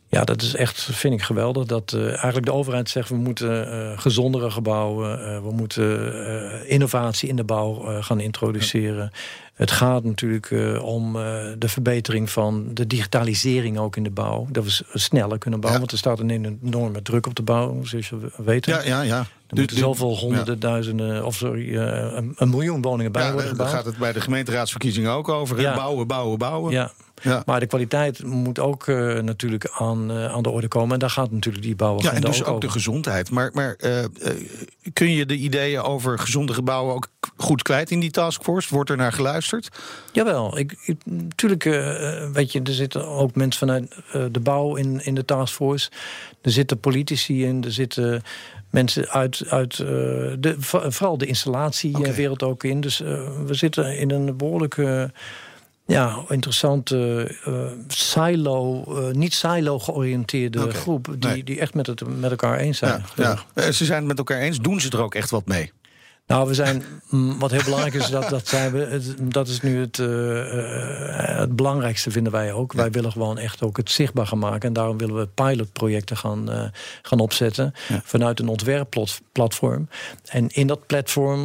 Ja, 0.09 0.23
dat 0.23 0.41
is 0.41 0.55
echt, 0.55 0.81
vind 0.81 1.13
ik 1.13 1.21
geweldig. 1.21 1.65
Dat 1.65 1.93
eh, 1.93 2.07
eigenlijk 2.07 2.45
de 2.45 2.53
overheid 2.53 2.89
zegt, 2.89 3.09
we 3.09 3.15
moeten 3.15 3.71
eh, 3.71 3.99
gezondere 3.99 4.51
gebouwen... 4.51 5.25
eh, 5.35 5.41
we 5.41 5.51
moeten 5.51 6.67
innovatie 6.67 7.29
in 7.29 7.35
de 7.35 7.43
bouw 7.43 8.01
gaan 8.01 8.19
introduceren. 8.19 9.11
Het 9.53 9.71
gaat 9.71 10.03
natuurlijk 10.03 10.51
om 10.81 11.13
de 11.57 11.67
verbetering 11.67 12.29
van 12.29 12.65
de 12.73 12.87
digitalisering 12.87 13.77
ook 13.77 13.95
in 13.95 14.03
de 14.03 14.09
bouw. 14.09 14.47
Dat 14.51 14.63
we 14.63 14.83
sneller 14.99 15.37
kunnen 15.37 15.59
bouwen, 15.59 15.71
Ja. 15.71 15.77
want 15.87 15.91
er 15.91 15.97
staat 15.97 16.19
een 16.19 16.59
enorme 16.61 17.01
druk 17.01 17.25
op 17.27 17.35
de 17.35 17.41
bouw, 17.41 17.83
zoals 17.83 18.09
je 18.09 18.17
weet. 18.37 18.65
Ja, 18.65 18.81
ja, 18.83 19.01
ja. 19.01 19.17
Er 19.47 19.55
moeten 19.57 19.77
zoveel 19.77 20.17
honderden 20.17 20.59
duizenden, 20.59 21.25
of 21.25 21.35
sorry, 21.35 21.75
een, 21.77 22.33
een 22.35 22.49
miljoen 22.49 22.81
woningen 22.81 23.11
bij 23.11 23.21
Ja, 23.25 23.31
worden 23.31 23.45
daar 23.47 23.55
gebouwd. 23.65 23.75
gaat 23.83 23.85
het 23.85 23.97
bij 23.97 24.13
de 24.13 24.21
gemeenteraadsverkiezingen 24.21 25.11
ook 25.11 25.29
over. 25.29 25.55
Bouwen, 25.55 26.07
bouwen, 26.07 26.37
bouwen. 26.37 26.71
Ja. 26.73 26.91
Ja. 27.21 27.43
Maar 27.45 27.59
de 27.59 27.65
kwaliteit 27.65 28.24
moet 28.24 28.59
ook 28.59 28.88
eh, 28.88 29.19
natuurlijk 29.19 29.69
aan, 29.74 30.12
eh, 30.12 30.25
aan 30.33 30.43
de 30.43 30.50
orde 30.50 30.67
komen. 30.67 30.93
En 30.93 31.00
daar 31.00 31.09
gaat 31.09 31.31
natuurlijk 31.31 31.63
die 31.63 31.71
Ja, 31.71 31.77
bouwagenda 31.77 32.15
en 32.15 32.21
dus 32.21 32.43
ook 32.43 32.47
ook 32.53 32.62
de 32.62 32.69
gezondheid. 32.69 33.31
Maar, 33.31 33.50
maar 33.53 33.75
eh, 33.79 34.03
kun 34.93 35.12
je 35.12 35.25
de 35.25 35.36
ideeën 35.36 35.81
over 35.81 36.19
gezonde 36.19 36.53
gebouwen 36.53 36.95
ook 36.95 37.07
goed 37.38 37.62
kwijt 37.62 37.91
in 37.91 38.00
die 38.00 38.12
taskforce? 38.12 38.74
Wordt 38.74 38.89
er 38.89 38.97
naar 38.97 39.13
geluisterd? 39.13 39.69
Jawel, 40.12 40.57
ik, 40.57 40.75
ik, 40.86 40.97
natuurlijk, 41.05 41.65
eh, 41.65 42.29
weet 42.29 42.51
je, 42.51 42.62
er 42.62 42.74
zitten 42.74 43.07
ook 43.07 43.36
mensen 43.36 43.59
vanuit 43.67 43.95
de 44.33 44.39
bouw 44.39 44.75
in, 44.75 45.05
in 45.05 45.15
de 45.15 45.25
taskforce. 45.25 45.89
Er 46.41 46.51
zitten 46.51 46.79
politici 46.79 47.45
in, 47.45 47.63
er 47.63 47.71
zitten 47.71 48.21
mensen 48.69 49.09
uit, 49.09 49.43
uit 49.50 49.77
de, 49.77 50.55
vo- 50.59 50.89
vooral 50.91 51.17
de 51.17 51.25
installatiewereld 51.25 52.43
ook 52.43 52.63
in. 52.63 52.81
Dus 52.81 52.97
we 53.45 53.53
zitten 53.53 53.97
in 53.97 54.12
een 54.12 54.38
behoorlijk 54.38 54.77
eh, 54.77 55.03
ja, 55.88 56.24
interessante 56.29 57.27
eh, 57.46 57.53
silo, 57.88 58.84
eh, 58.88 59.13
niet 59.13 59.34
silo 59.34 59.79
georiënteerde 59.79 60.63
Oké, 60.63 60.74
groep... 60.74 61.15
Die, 61.20 61.29
nee. 61.29 61.44
die 61.44 61.60
echt 61.60 61.74
met 61.74 61.88
het 61.88 62.20
met 62.20 62.32
elkaar 62.32 62.58
eens 62.58 62.77
zijn. 62.77 63.06
Ja, 63.15 63.24
ja. 63.53 63.63
Eh, 63.63 63.72
Ze 63.72 63.86
zijn 63.86 63.98
het 63.98 64.08
met 64.08 64.17
elkaar 64.17 64.39
eens. 64.39 64.60
Doen 64.60 64.82
ze 64.82 64.89
er 64.89 65.01
ook 65.01 65.15
echt 65.15 65.29
wat 65.29 65.46
mee? 65.46 65.72
Nou, 66.27 66.48
we 66.48 66.53
zijn. 66.53 66.84
mm, 67.10 67.39
Wat 67.39 67.51
heel 67.51 67.63
belangrijk 67.63 67.93
is, 67.93 68.10
dat, 68.10 68.29
dat, 68.29 68.48
zijn 68.48 68.72
we, 68.72 69.01
dat 69.24 69.48
is 69.48 69.62
nu 69.62 69.79
het, 69.79 70.00
eh, 70.00 70.39
eh, 71.29 71.39
het 71.39 71.55
belangrijkste, 71.55 72.12
vinden 72.12 72.31
wij 72.31 72.53
ook. 72.53 72.74
Wij 72.74 72.91
willen 72.91 73.12
gewoon 73.12 73.38
echt 73.38 73.62
ook 73.62 73.77
het 73.77 73.91
zichtbaar 73.91 74.27
gaan 74.27 74.39
maken. 74.39 74.67
En 74.67 74.74
daarom 74.74 74.98
willen 74.98 75.15
we 75.15 75.27
pilotprojecten 75.27 76.17
gaan, 76.17 76.51
eh, 76.51 76.63
gaan 77.01 77.19
opzetten. 77.19 77.74
Vanuit 78.03 78.39
een 78.39 78.48
ontwerpplatform. 78.48 79.89
En 80.25 80.48
in 80.50 80.67
dat 80.67 80.86
platform 80.86 81.39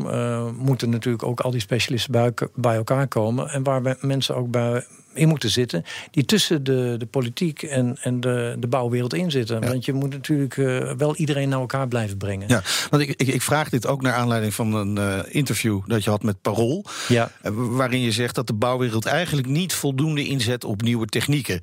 moeten 0.57 0.91
natuurlijk 0.91 1.23
ook 1.25 1.41
al 1.41 1.51
die 1.51 1.61
specialisten 1.61 2.13
bij, 2.13 2.33
bij 2.55 2.77
elkaar 2.77 3.09
komen. 3.09 3.49
En 3.49 3.63
waar 3.63 3.83
we- 3.83 3.97
mensen 4.01 4.37
ook 4.37 4.51
bij 4.51 4.85
in 5.15 5.29
moeten 5.29 5.51
zitten. 5.51 5.85
Die 6.11 6.25
tussen 6.25 6.65
de, 6.65 6.95
de 6.99 7.07
politiek 7.07 7.63
en, 7.63 7.97
en 8.03 8.21
de, 8.21 8.57
de 8.59 8.67
bouwwereld 8.67 9.15
in 9.15 9.31
zitten. 9.31 9.61
Want 9.61 9.85
je 9.85 9.93
moet 9.93 10.11
natuurlijk 10.11 10.57
eh, 10.57 10.93
wel 10.93 11.17
iedereen 11.17 11.49
naar 11.49 11.61
elkaar 11.61 11.89
blijven 11.89 12.17
brengen. 12.17 12.49
Ja, 12.49 12.63
want 12.91 13.03
ik, 13.03 13.09
ik, 13.09 13.29
ik 13.29 13.43
vraag 13.43 13.69
dit 13.69 13.87
ook 13.87 14.03
naar 14.03 14.13
aanleiding 14.13 14.55
van 14.55 14.75
een 14.75 14.99
eh, 14.99 15.19
interview 15.29 15.81
dat 15.87 16.05
je 16.05 16.11
had 16.11 16.23
met 16.23 16.41
Parool. 16.43 16.85
Ja. 17.09 17.31
Eh, 17.43 17.53
waarin 17.55 18.01
je 18.01 18.13
zegt 18.13 18.35
dat 18.35 18.47
de 18.47 18.53
bouwwereld 18.53 19.07
eigenlijk 19.07 19.47
niet 19.47 19.73
voldoende 19.73 20.27
inzet 20.27 20.65
op 20.65 20.83
nieuwe 20.83 21.07
technieken. 21.07 21.61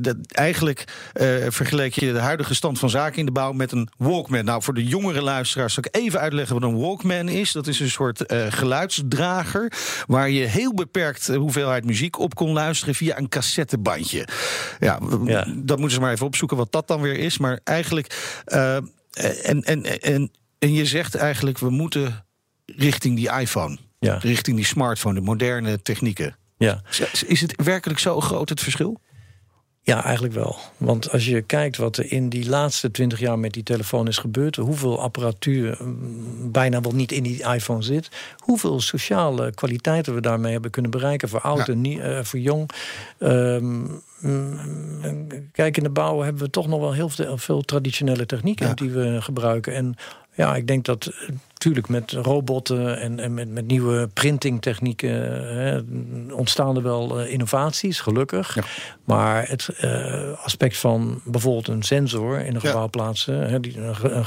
Dat, 0.00 0.16
eigenlijk 0.28 0.84
vergeleek 1.48 1.94
je 1.94 2.12
de 2.12 2.18
huidige 2.18 2.54
stand 2.54 2.78
van 2.78 2.90
zaken 2.90 3.18
in 3.18 3.26
de 3.26 3.32
bouw 3.32 3.52
met 3.52 3.72
een 3.72 3.88
Walkman. 3.96 4.44
Nou, 4.44 4.62
voor 4.62 4.74
de 4.74 4.84
jongere 4.84 5.22
luisteraars 5.22 5.74
zal 5.74 5.82
ik 5.86 5.96
even 5.96 6.20
uitleggen 6.20 6.60
wat 6.60 6.70
een 6.70 6.78
Walkman 6.78 7.28
is. 7.28 7.52
Dat 7.52 7.66
is 7.66 7.80
een 7.80 7.90
soort 7.90 8.24
geluidsdrager 8.48 9.72
waar 10.06 10.30
je 10.30 10.44
heel 10.44 10.74
beperkt 10.74 11.26
hoeveelheid 11.26 11.84
muziek 11.84 12.18
op 12.18 12.34
kon 12.34 12.52
luisteren 12.52 12.85
via 12.94 13.18
een 13.18 13.28
cassettebandje. 13.28 14.28
Ja, 14.80 14.98
dat 15.46 15.78
moeten 15.78 15.90
ze 15.90 16.00
maar 16.00 16.12
even 16.12 16.26
opzoeken 16.26 16.56
wat 16.56 16.72
dat 16.72 16.88
dan 16.88 17.00
weer 17.00 17.18
is. 17.18 17.38
Maar 17.38 17.60
eigenlijk. 17.64 18.40
eh, 18.44 18.76
en, 19.48 19.62
en, 19.62 20.00
en, 20.00 20.30
en 20.58 20.72
je 20.72 20.86
zegt 20.86 21.14
eigenlijk, 21.14 21.58
we 21.58 21.70
moeten 21.70 22.24
richting 22.66 23.16
die 23.16 23.30
iPhone. 23.40 23.78
Ja. 23.98 24.16
Richting 24.16 24.56
die 24.56 24.66
smartphone, 24.66 25.14
de 25.14 25.20
moderne 25.20 25.82
technieken. 25.82 26.36
Ja. 26.58 26.82
Is 27.26 27.40
het 27.40 27.62
werkelijk 27.64 27.98
zo 27.98 28.20
groot 28.20 28.48
het 28.48 28.60
verschil? 28.60 29.00
Ja, 29.86 30.04
eigenlijk 30.04 30.34
wel. 30.34 30.56
Want 30.76 31.10
als 31.12 31.26
je 31.26 31.42
kijkt 31.42 31.76
wat 31.76 31.96
er 31.96 32.12
in 32.12 32.28
die 32.28 32.48
laatste 32.48 32.90
twintig 32.90 33.18
jaar 33.20 33.38
met 33.38 33.52
die 33.52 33.62
telefoon 33.62 34.08
is 34.08 34.18
gebeurd, 34.18 34.56
hoeveel 34.56 35.00
apparatuur 35.00 35.78
mm, 35.82 36.52
bijna 36.52 36.80
wel 36.80 36.92
niet 36.94 37.12
in 37.12 37.22
die 37.22 37.42
iPhone 37.54 37.82
zit, 37.82 38.08
hoeveel 38.38 38.80
sociale 38.80 39.52
kwaliteiten 39.54 40.14
we 40.14 40.20
daarmee 40.20 40.52
hebben 40.52 40.70
kunnen 40.70 40.90
bereiken 40.90 41.28
voor 41.28 41.40
oud 41.40 41.66
Ja. 41.66 41.72
en 41.72 41.80
nie- 41.80 42.00
eh, 42.00 42.24
voor 42.24 42.38
jong. 42.38 42.70
Mm, 43.18 44.02
kijk, 45.52 45.76
in 45.76 45.82
de 45.82 45.90
bouw 45.90 46.20
hebben 46.20 46.42
we 46.42 46.50
toch 46.50 46.66
nog 46.66 46.80
wel 46.80 46.92
heel 46.92 47.08
veel, 47.08 47.38
veel 47.38 47.62
traditionele 47.62 48.26
technieken 48.26 48.66
Ja. 48.66 48.74
die 48.74 48.90
we 48.90 49.16
gebruiken. 49.22 49.74
En 49.74 49.94
ja, 50.34 50.56
ik 50.56 50.66
denk 50.66 50.84
dat 50.84 51.06
eh, 51.06 51.28
natuurlijk 51.74 52.12
met 52.14 52.24
robotten 52.26 53.00
en, 53.00 53.20
en 53.20 53.34
met, 53.34 53.48
met 53.50 53.66
nieuwe 53.66 54.08
printingtechnieken 54.12 55.10
hè, 55.56 55.80
ontstaan 56.32 56.76
er 56.76 56.82
wel 56.82 57.20
eh, 57.20 57.32
innovaties, 57.32 58.00
gelukkig. 58.00 58.56
Maar 59.04 59.48
het 59.48 59.68
eh, 59.68 60.44
aspect 60.44 60.76
van 60.76 61.20
bijvoorbeeld 61.24 61.68
een 61.68 61.82
sensor 61.82 62.38
in 62.40 62.54
een 62.54 62.60
Ja. 62.62 62.68
gebouw 62.70 62.88
plaatsen. 62.88 63.48
Hè, 63.50 63.60
die, 63.60 63.76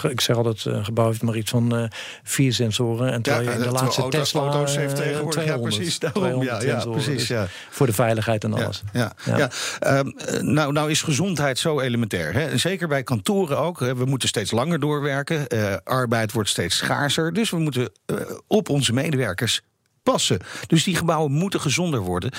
ik 0.10 0.22
zeg 0.22 0.36
altijd, 0.36 0.66
een 0.66 0.86
gebouw 0.86 1.06
heeft 1.08 1.22
maar 1.22 1.36
iets 1.36 1.52
van 1.52 1.76
eh, 1.78 1.84
vier 2.24 2.54
sensoren. 2.54 3.12
En 3.12 3.22
terwijl 3.22 3.46
je 3.50 3.52
in 3.56 3.62
de 3.62 3.72
laatste 3.72 4.02
auto- 4.02 4.18
Tesla 4.18 4.42
auto's 4.42 4.76
heeft 4.76 5.00
eh, 5.00 5.06
tegenwoordig, 5.06 5.36
ja, 5.36 5.42
200, 5.44 5.76
precies, 5.76 6.00
daarom, 6.00 6.22
200 6.24 6.62
ja, 6.62 6.70
ja, 6.70 6.86
precies, 6.86 7.06
Dus 7.18 7.28
ja. 7.28 7.48
Voor 7.70 7.86
de 7.86 7.94
veiligheid 7.94 8.44
en 8.44 8.54
alles. 8.54 8.84
Ja, 8.94 9.12
ja, 9.26 9.38
ja. 9.38 9.50
Ehm, 9.80 10.08
eh, 10.08 10.42
nou, 10.42 10.72
nou 10.74 10.90
is 10.92 11.02
gezondheid 11.02 11.58
zo 11.60 11.80
elementair. 11.80 12.34
Hè? 12.34 12.58
Zeker 12.58 12.88
bij 12.88 13.04
kantoren 13.04 13.58
ook. 13.58 13.80
We 13.80 14.06
moeten 14.06 14.28
steeds 14.28 14.52
langer 14.52 14.80
doorwerken. 14.80 15.48
Eh, 15.48 15.74
arbeid 15.84 16.32
wordt 16.32 16.50
steeds 16.50 16.78
schaarser. 16.78 17.29
Dus 17.34 17.50
we 17.50 17.58
moeten 17.58 17.92
eh, 18.06 18.16
op 18.48 18.70
onze 18.70 18.94
medewerkers 18.94 19.62
passen. 20.04 20.40
Dus 20.68 20.84
die 20.84 20.96
gebouwen 20.96 21.32
moeten 21.32 21.62
gezonder 21.62 22.00
worden. 22.00 22.32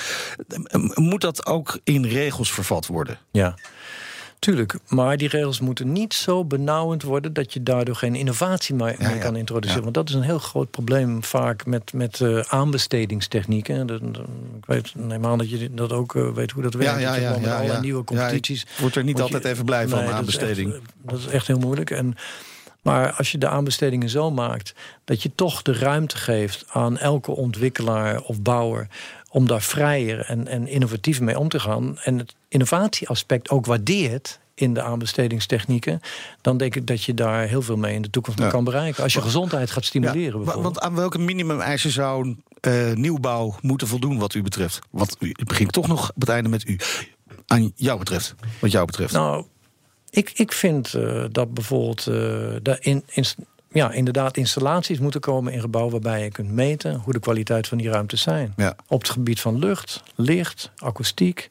Eh, 0.63 0.81
Moet 0.95 1.21
dat 1.21 1.45
ook 1.45 1.79
in 1.83 2.05
regels 2.05 2.51
vervat 2.51 2.87
worden? 2.87 3.19
Ja. 3.31 3.55
Tuurlijk, 4.39 4.75
maar 4.87 5.17
die 5.17 5.27
regels 5.27 5.59
moeten 5.59 5.91
niet 5.91 6.13
zo 6.13 6.45
benauwend 6.45 7.03
worden 7.03 7.33
dat 7.33 7.53
je 7.53 7.63
daardoor 7.63 7.95
geen 7.95 8.15
innovatie 8.15 8.75
meer 8.75 8.95
Ja, 8.99 9.07
meer 9.07 9.15
ja. 9.15 9.21
kan 9.21 9.35
introduceren. 9.35 9.77
Ja. 9.77 9.91
Want 9.91 9.95
dat 9.95 10.09
is 10.09 10.15
een 10.15 10.21
heel 10.29 10.39
groot 10.39 10.71
probleem 10.71 11.23
vaak 11.23 11.65
met, 11.65 11.93
met 11.93 12.21
eh, 12.21 12.39
aanbestedingstechnieken. 12.39 13.87
Dat- 13.87 14.13
dat- 14.13 14.25
Ik 14.57 14.65
weet, 14.65 14.95
neem 14.95 15.25
aan 15.25 15.37
dat 15.37 15.49
je 15.49 15.73
dat 15.73 15.91
ook 15.91 16.15
eh, 16.15 16.29
weet 16.33 16.51
hoe 16.51 16.63
dat 16.63 16.73
werkt. 16.73 17.01
Ja, 17.01 17.15
ja, 17.15 17.29
met 17.29 17.37
allerlei 17.47 17.63
ja. 17.71 17.79
nieuwe 17.79 18.03
competities. 18.03 18.65
word 18.79 18.95
er 18.95 19.03
niet 19.03 19.17
je- 19.17 19.23
altijd 19.23 19.45
even 19.45 19.65
blij 19.65 19.87
van, 19.87 19.99
Nee, 20.03 20.07
dat 20.13 20.27
is 20.27 20.35
echt- 20.35 20.43
aanbesteding. 20.43 20.81
Dat 21.01 21.19
is 21.19 21.25
echt 21.27 21.47
heel 21.47 21.59
moeilijk. 21.59 21.89
En, 21.89 22.15
maar 22.81 23.11
als 23.13 23.31
je 23.31 23.37
de 23.37 23.47
aanbestedingen 23.47 24.09
zo 24.09 24.31
maakt 24.31 24.73
dat 25.05 25.23
je 25.23 25.31
toch 25.35 25.61
de 25.61 25.73
ruimte 25.73 26.17
geeft 26.17 26.65
aan 26.69 26.97
elke 26.97 27.31
ontwikkelaar 27.31 28.21
of 28.21 28.41
bouwer 28.41 28.87
om 29.29 29.47
daar 29.47 29.61
vrijer 29.61 30.19
en, 30.19 30.47
en 30.47 30.67
innovatief 30.67 31.21
mee 31.21 31.39
om 31.39 31.49
te 31.49 31.59
gaan 31.59 31.97
en 31.99 32.17
het 32.17 32.35
innovatieaspect 32.47 33.49
ook 33.49 33.65
waardeert 33.65 34.39
in 34.53 34.73
de 34.73 34.81
aanbestedingstechnieken, 34.81 35.99
dan 36.41 36.57
denk 36.57 36.75
ik 36.75 36.87
dat 36.87 37.03
je 37.03 37.13
daar 37.13 37.47
heel 37.47 37.61
veel 37.61 37.77
mee 37.77 37.93
in 37.95 38.01
de 38.01 38.09
toekomst 38.09 38.39
Ja. 38.39 38.49
kan 38.49 38.63
bereiken. 38.63 39.03
Als 39.03 39.13
je 39.13 39.21
gezondheid 39.21 39.71
gaat 39.71 39.85
stimuleren, 39.85 40.43
Ja, 40.45 40.61
want 40.61 40.79
aan 40.79 40.95
welke 40.95 41.17
minimumeisen 41.19 41.91
zou 41.91 42.23
een 42.27 42.43
eh, 42.61 42.93
nieuwbouw 42.95 43.55
moeten 43.61 43.87
voldoen 43.87 44.17
wat 44.19 44.33
u 44.33 44.41
betreft? 44.41 44.79
Want 44.89 45.15
u- 45.19 45.31
begint 45.47 45.71
toch 45.71 45.87
nog 45.87 46.09
op 46.09 46.21
het 46.21 46.29
einde 46.29 46.49
met 46.49 46.67
u. 46.67 46.79
Aan 47.47 47.71
jou 47.75 47.99
betreft, 47.99 48.35
wat 48.59 48.71
jou 48.71 48.85
betreft. 48.85 49.13
Nou, 49.13 49.45
Ik, 50.11 50.31
ik 50.33 50.51
vind 50.51 50.93
uh, 50.93 51.23
dat 51.31 51.53
bijvoorbeeld 51.53 52.07
uh, 52.07 52.75
in, 52.79 53.03
in, 53.07 53.25
ja, 53.71 53.91
inderdaad 53.91 54.37
installaties 54.37 54.99
moeten 54.99 55.21
komen 55.21 55.53
in 55.53 55.59
gebouwen 55.59 55.91
waarbij 55.91 56.23
je 56.23 56.31
kunt 56.31 56.51
meten 56.51 56.95
hoe 56.95 57.13
de 57.13 57.19
kwaliteit 57.19 57.67
van 57.67 57.77
die 57.77 57.89
ruimtes 57.89 58.21
zijn. 58.21 58.53
Ja. 58.57 58.75
Op 58.87 59.01
het 59.01 59.09
gebied 59.09 59.39
van 59.39 59.59
lucht, 59.59 60.03
licht, 60.15 60.71
akoestiek, 60.75 61.49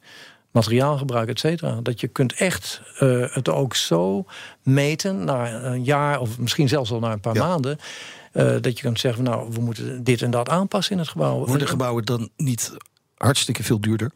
materiaalgebruik, 0.50 1.28
et 1.28 1.38
cetera. 1.38 1.80
Dat 1.82 2.00
je 2.00 2.08
kunt 2.08 2.32
echt 2.32 2.82
uh, 3.00 3.26
het 3.34 3.48
ook 3.48 3.74
zo 3.74 4.24
meten 4.62 5.24
na 5.24 5.52
een 5.52 5.84
jaar 5.84 6.20
of 6.20 6.38
misschien 6.38 6.68
zelfs 6.68 6.90
al 6.90 6.98
na 7.00 7.12
een 7.12 7.20
paar 7.20 7.34
Ja. 7.34 7.46
maanden. 7.46 7.78
uh, 8.32 8.56
dat 8.60 8.76
je 8.76 8.82
kunt 8.82 9.00
zeggen, 9.00 9.24
nou, 9.24 9.50
we 9.52 9.60
moeten 9.60 10.04
dit 10.04 10.22
en 10.22 10.30
dat 10.30 10.48
aanpassen 10.48 10.92
in 10.92 10.98
het 10.98 11.08
gebouw. 11.08 11.46
Worden 11.46 11.68
gebouwen 11.68 12.04
dan 12.04 12.28
niet 12.36 12.76
hartstikke 13.16 13.62
veel 13.62 13.80
duurder? 13.80 14.10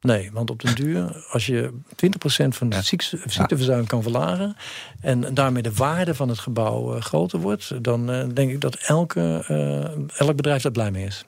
Nee, 0.00 0.30
want 0.32 0.50
op 0.50 0.60
den 0.60 0.74
duur, 0.74 1.24
als 1.30 1.46
je 1.46 1.70
20% 1.72 2.48
van 2.48 2.68
de 2.68 2.82
ziekte, 2.82 3.20
ziekteverzuim 3.26 3.86
kan 3.86 4.02
verlagen... 4.02 4.56
en 5.00 5.34
daarmee 5.34 5.62
de 5.62 5.72
waarde 5.72 6.14
van 6.14 6.28
het 6.28 6.38
gebouw 6.38 6.94
uh, 6.94 7.00
groter 7.00 7.38
wordt... 7.38 7.84
dan 7.84 8.10
uh, 8.10 8.24
denk 8.34 8.50
ik 8.50 8.60
dat 8.60 8.74
elke, 8.74 9.44
uh, 9.50 10.18
elk 10.18 10.36
bedrijf 10.36 10.62
daar 10.62 10.72
blij 10.72 10.90
mee 10.90 11.04
is. 11.04 11.24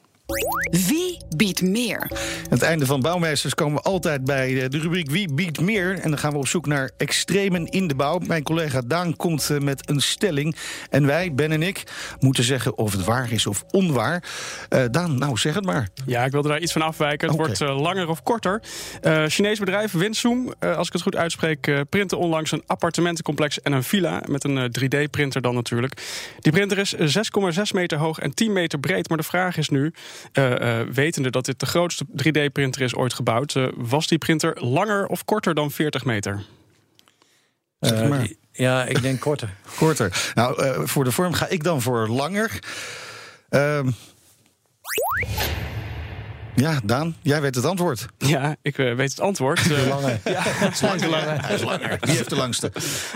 Wie 0.70 1.20
biedt 1.36 1.62
meer? 1.62 2.00
Aan 2.00 2.48
het 2.48 2.62
einde 2.62 2.86
van 2.86 3.00
Bouwmeesters 3.00 3.54
komen 3.54 3.74
we 3.74 3.82
altijd 3.82 4.24
bij 4.24 4.68
de 4.68 4.78
rubriek 4.78 5.10
Wie 5.10 5.34
biedt 5.34 5.60
meer? 5.60 5.98
En 5.98 6.10
dan 6.10 6.18
gaan 6.18 6.32
we 6.32 6.38
op 6.38 6.46
zoek 6.46 6.66
naar 6.66 6.90
extremen 6.96 7.66
in 7.66 7.88
de 7.88 7.94
bouw. 7.94 8.18
Mijn 8.18 8.42
collega 8.42 8.80
Daan 8.86 9.16
komt 9.16 9.50
eh, 9.50 9.58
met 9.58 9.88
een 9.88 10.00
stelling. 10.00 10.56
En 10.90 11.06
wij, 11.06 11.34
Ben 11.34 11.52
en 11.52 11.62
ik, 11.62 11.82
moeten 12.20 12.44
zeggen 12.44 12.78
of 12.78 12.92
het 12.92 13.04
waar 13.04 13.32
is 13.32 13.46
of 13.46 13.64
onwaar. 13.70 14.24
Uh, 14.70 14.84
Daan, 14.90 15.18
nou 15.18 15.36
zeg 15.36 15.54
het 15.54 15.64
maar. 15.64 15.88
Ja, 16.06 16.24
ik 16.24 16.32
wilde 16.32 16.48
daar 16.48 16.60
iets 16.60 16.72
van 16.72 16.82
afwijken. 16.82 17.28
Het 17.28 17.36
wordt 17.36 17.60
uh, 17.60 17.80
langer 17.80 18.08
of 18.08 18.22
korter. 18.22 18.62
Uh, 19.02 19.24
Chinees 19.26 19.58
bedrijf 19.58 19.92
Winzoom, 19.92 20.54
uh, 20.60 20.76
als 20.76 20.86
ik 20.86 20.92
het 20.92 21.02
goed 21.02 21.16
uitspreek, 21.16 21.66
uh, 21.66 21.80
printte 21.88 22.16
onlangs 22.16 22.52
een 22.52 22.62
appartementencomplex 22.66 23.62
en 23.62 23.72
een 23.72 23.84
villa. 23.84 24.22
Met 24.26 24.44
een 24.44 24.56
uh, 24.56 24.64
3D-printer 24.64 25.40
dan 25.40 25.54
natuurlijk. 25.54 26.02
Die 26.40 26.52
printer 26.52 26.78
is 26.78 26.94
6,6 26.94 27.00
meter 27.72 27.98
hoog 27.98 28.18
en 28.18 28.34
10 28.34 28.52
meter 28.52 28.78
breed. 28.78 29.08
Maar 29.08 29.18
de 29.18 29.24
vraag 29.24 29.56
is 29.56 29.68
nu, 29.68 29.92
wetende 30.92 31.30
dat 31.30 31.44
dit 31.44 31.60
de 31.60 31.66
grootste 31.66 32.06
3D-printer 32.06 32.82
is 32.82 32.94
ooit 32.94 33.14
gebouwd, 33.14 33.54
uh, 33.54 33.68
was 33.76 34.06
die 34.06 34.18
printer 34.18 34.64
langer 34.64 35.06
of 35.06 35.24
korter 35.24 35.54
dan 35.54 35.70
40 35.70 36.04
meter? 36.04 36.44
Zeg 37.80 38.08
maar. 38.08 38.28
ja, 38.52 38.84
ik 38.84 39.02
denk 39.02 39.20
korter. 39.20 39.54
korter. 39.78 40.32
Nou, 40.34 40.64
uh, 40.64 40.80
voor 40.84 41.04
de 41.04 41.12
vorm 41.12 41.32
ga 41.32 41.48
ik 41.48 41.64
dan 41.64 41.82
voor 41.82 42.08
langer. 42.08 42.58
Uh, 43.50 43.86
ja, 46.54 46.80
Daan, 46.84 47.16
jij 47.22 47.40
weet 47.40 47.54
het 47.54 47.64
antwoord. 47.64 48.06
Ja, 48.18 48.56
ik 48.62 48.78
uh, 48.78 48.94
weet 48.94 49.10
het 49.10 49.20
antwoord. 49.20 49.70
Uh, 49.70 49.86
langer. 49.94 50.20
Ja, 50.24 50.42
het 50.44 50.72
is. 50.72 50.80
Hij 50.80 51.54
is 51.54 51.62
langer. 51.62 51.96
Wie 52.00 52.16
heeft 52.16 52.28
de 52.28 52.36
langste? 52.36 52.70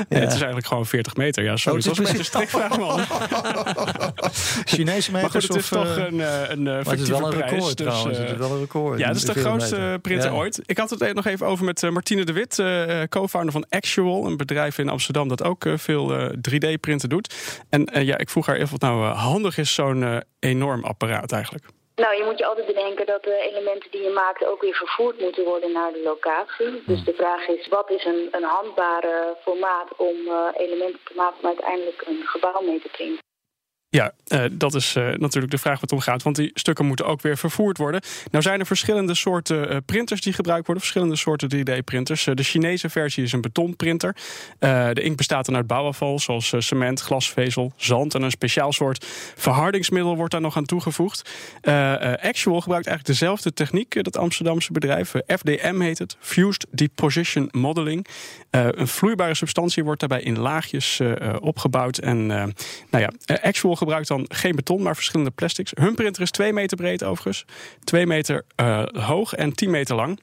Ja. 0.09 0.19
Het 0.19 0.27
is 0.27 0.35
eigenlijk 0.35 0.67
gewoon 0.67 0.87
40 0.87 1.17
meter. 1.17 1.45
Ja, 1.45 1.57
sorry. 1.57 1.79
Oh, 1.79 1.87
het 1.87 1.99
was 1.99 1.99
een 1.99 2.05
beetje 2.05 2.19
een 2.19 2.25
strikvraag, 2.25 2.79
man. 2.79 3.01
Chinese 4.65 5.11
meters 5.11 5.11
maar 5.11 5.23
goed, 5.23 5.43
het 5.43 5.57
is 5.57 5.57
of, 5.57 5.69
toch 5.69 5.97
een, 5.97 6.19
het 6.67 7.01
is 7.01 7.09
wel 7.09 7.25
een 7.25 7.39
prijs, 7.39 7.51
record 7.51 7.77
dus, 7.77 7.87
trouwens. 7.87 8.19
Het 8.19 8.31
is 8.31 8.37
wel 8.37 8.53
een 8.53 8.61
record. 8.61 8.99
Ja, 8.99 9.09
het 9.09 9.17
is 9.17 9.25
de 9.25 9.35
grootste 9.35 9.77
meter. 9.77 9.99
printer 9.99 10.31
ja. 10.31 10.37
ooit. 10.37 10.61
Ik 10.67 10.79
had 10.79 10.91
het 10.91 11.15
nog 11.15 11.27
even 11.27 11.47
over 11.47 11.65
met 11.65 11.91
Martine 11.91 12.25
de 12.25 12.33
Wit, 12.33 12.59
uh, 12.59 13.03
co-founder 13.09 13.53
van 13.53 13.67
Actual. 13.69 14.27
Een 14.27 14.37
bedrijf 14.37 14.79
in 14.79 14.89
Amsterdam 14.89 15.29
dat 15.29 15.43
ook 15.43 15.65
veel 15.75 16.31
3D-printen 16.51 17.09
doet. 17.09 17.35
En 17.69 18.05
ja, 18.05 18.19
ik 18.19 18.31
vroeg 18.31 18.47
haar 18.47 18.57
even 18.57 18.71
wat 18.71 18.81
nou 18.81 19.05
handig 19.05 19.59
is 19.59 19.75
zo'n 19.75 20.23
enorm 20.39 20.85
apparaat 20.85 21.33
eigenlijk. 21.33 21.65
Nou, 21.97 22.17
je 22.17 22.25
moet 22.25 22.39
je 22.39 22.47
altijd 22.47 22.67
bedenken 22.67 23.07
dat 23.07 23.23
de 23.23 23.39
elementen 23.39 23.91
die 23.91 24.03
je 24.03 24.11
maakt 24.11 24.45
ook 24.45 24.61
weer 24.61 24.75
vervoerd 24.75 25.21
moeten 25.21 25.45
worden 25.45 25.73
naar 25.73 25.93
de 25.93 26.03
locatie. 26.03 26.83
Dus 26.87 27.05
de 27.05 27.15
vraag 27.15 27.49
is, 27.49 27.69
wat 27.69 27.91
is 27.91 28.05
een, 28.05 28.29
een 28.31 28.43
handbare 28.43 29.37
formaat 29.43 29.97
om 29.97 30.17
uh, 30.27 30.49
elementen 30.57 31.01
te 31.05 31.13
maken 31.15 31.39
om 31.41 31.47
uiteindelijk 31.47 32.03
een 32.07 32.23
gebouw 32.25 32.61
mee 32.61 32.81
te 32.81 32.89
printen? 32.89 33.26
Ja, 33.89 34.13
uh, 34.29 34.45
dat 34.53 34.75
is 34.75 34.95
uh, 34.97 35.05
natuurlijk 35.05 35.53
de 35.53 35.59
vraag 35.59 35.81
wat 35.81 35.93
om 35.93 36.01
gaat. 36.01 36.23
Want 36.23 36.37
die 36.37 36.51
stukken 36.55 36.87
moeten 36.87 37.07
ook 37.07 37.23
weer 37.23 37.37
vervoerd 37.37 37.79
worden. 37.79 38.01
Nou 38.31 38.43
zijn 38.43 38.61
er 38.61 38.67
verschillende 38.67 39.15
soorten 39.15 39.71
uh, 39.71 39.77
printers 39.87 40.21
die 40.21 40.33
gebruikt 40.33 40.67
worden. 40.67 40.85
Verschillende 40.85 41.17
soorten 41.17 41.49
3D-printers. 41.57 42.25
de 42.25 42.43
Chinese 42.43 42.89
versie 42.89 43.25
is 43.25 43.33
een 43.33 43.41
betonprinter. 43.41 44.17
de 44.59 45.01
inkt 45.03 45.17
bestaat 45.17 45.47
dan 45.47 45.57
uit 45.57 45.67
bouwafval, 45.67 46.19
zoals 46.19 46.55
cement, 46.59 47.01
glasvezel, 47.01 47.73
zand. 47.77 48.15
En 48.15 48.23
een 48.23 48.31
speciaal 48.31 48.73
soort 48.73 49.05
verhardingsmiddel 49.37 50.17
wordt 50.17 50.33
daar 50.33 50.41
nog 50.41 50.57
aan 50.57 50.65
toegevoegd. 50.65 51.31
Actual 52.23 52.61
gebruikt 52.61 52.87
eigenlijk 52.87 53.07
dezelfde 53.07 53.53
techniek, 53.53 54.05
dat 54.05 54.17
Amsterdamse 54.17 54.73
bedrijf. 54.73 55.15
FDM 55.27 55.81
heet 55.81 55.99
het, 55.99 56.17
Fused 56.21 56.67
Deposition 56.71 57.49
Modeling. 57.53 58.07
een 58.51 58.89
vloeibare 58.89 59.35
substantie 59.35 59.85
wordt 59.85 60.01
daarbij 60.01 60.23
in 60.23 60.39
laagjes 60.39 61.01
opgebouwd. 61.41 61.99
En 61.99 62.27
nou 62.27 62.55
ja, 62.91 63.11
Actual 63.43 63.77
gebruikt 63.77 63.86
dan 64.09 64.25
geen 64.29 64.57
beton, 64.57 64.83
maar 64.83 64.95
verschillende 64.95 65.31
plastics. 65.31 65.73
Hun 65.75 65.95
printer 65.95 66.23
is 66.23 66.31
2 66.31 66.53
meter 66.53 66.77
breed 66.77 67.05
overigens, 67.05 67.45
2 67.85 68.07
meter 68.07 68.45
uh, 68.61 68.85
hoog 68.93 69.35
en 69.35 69.53
10 69.53 69.71
meter 69.71 69.97
lang. 69.97 70.21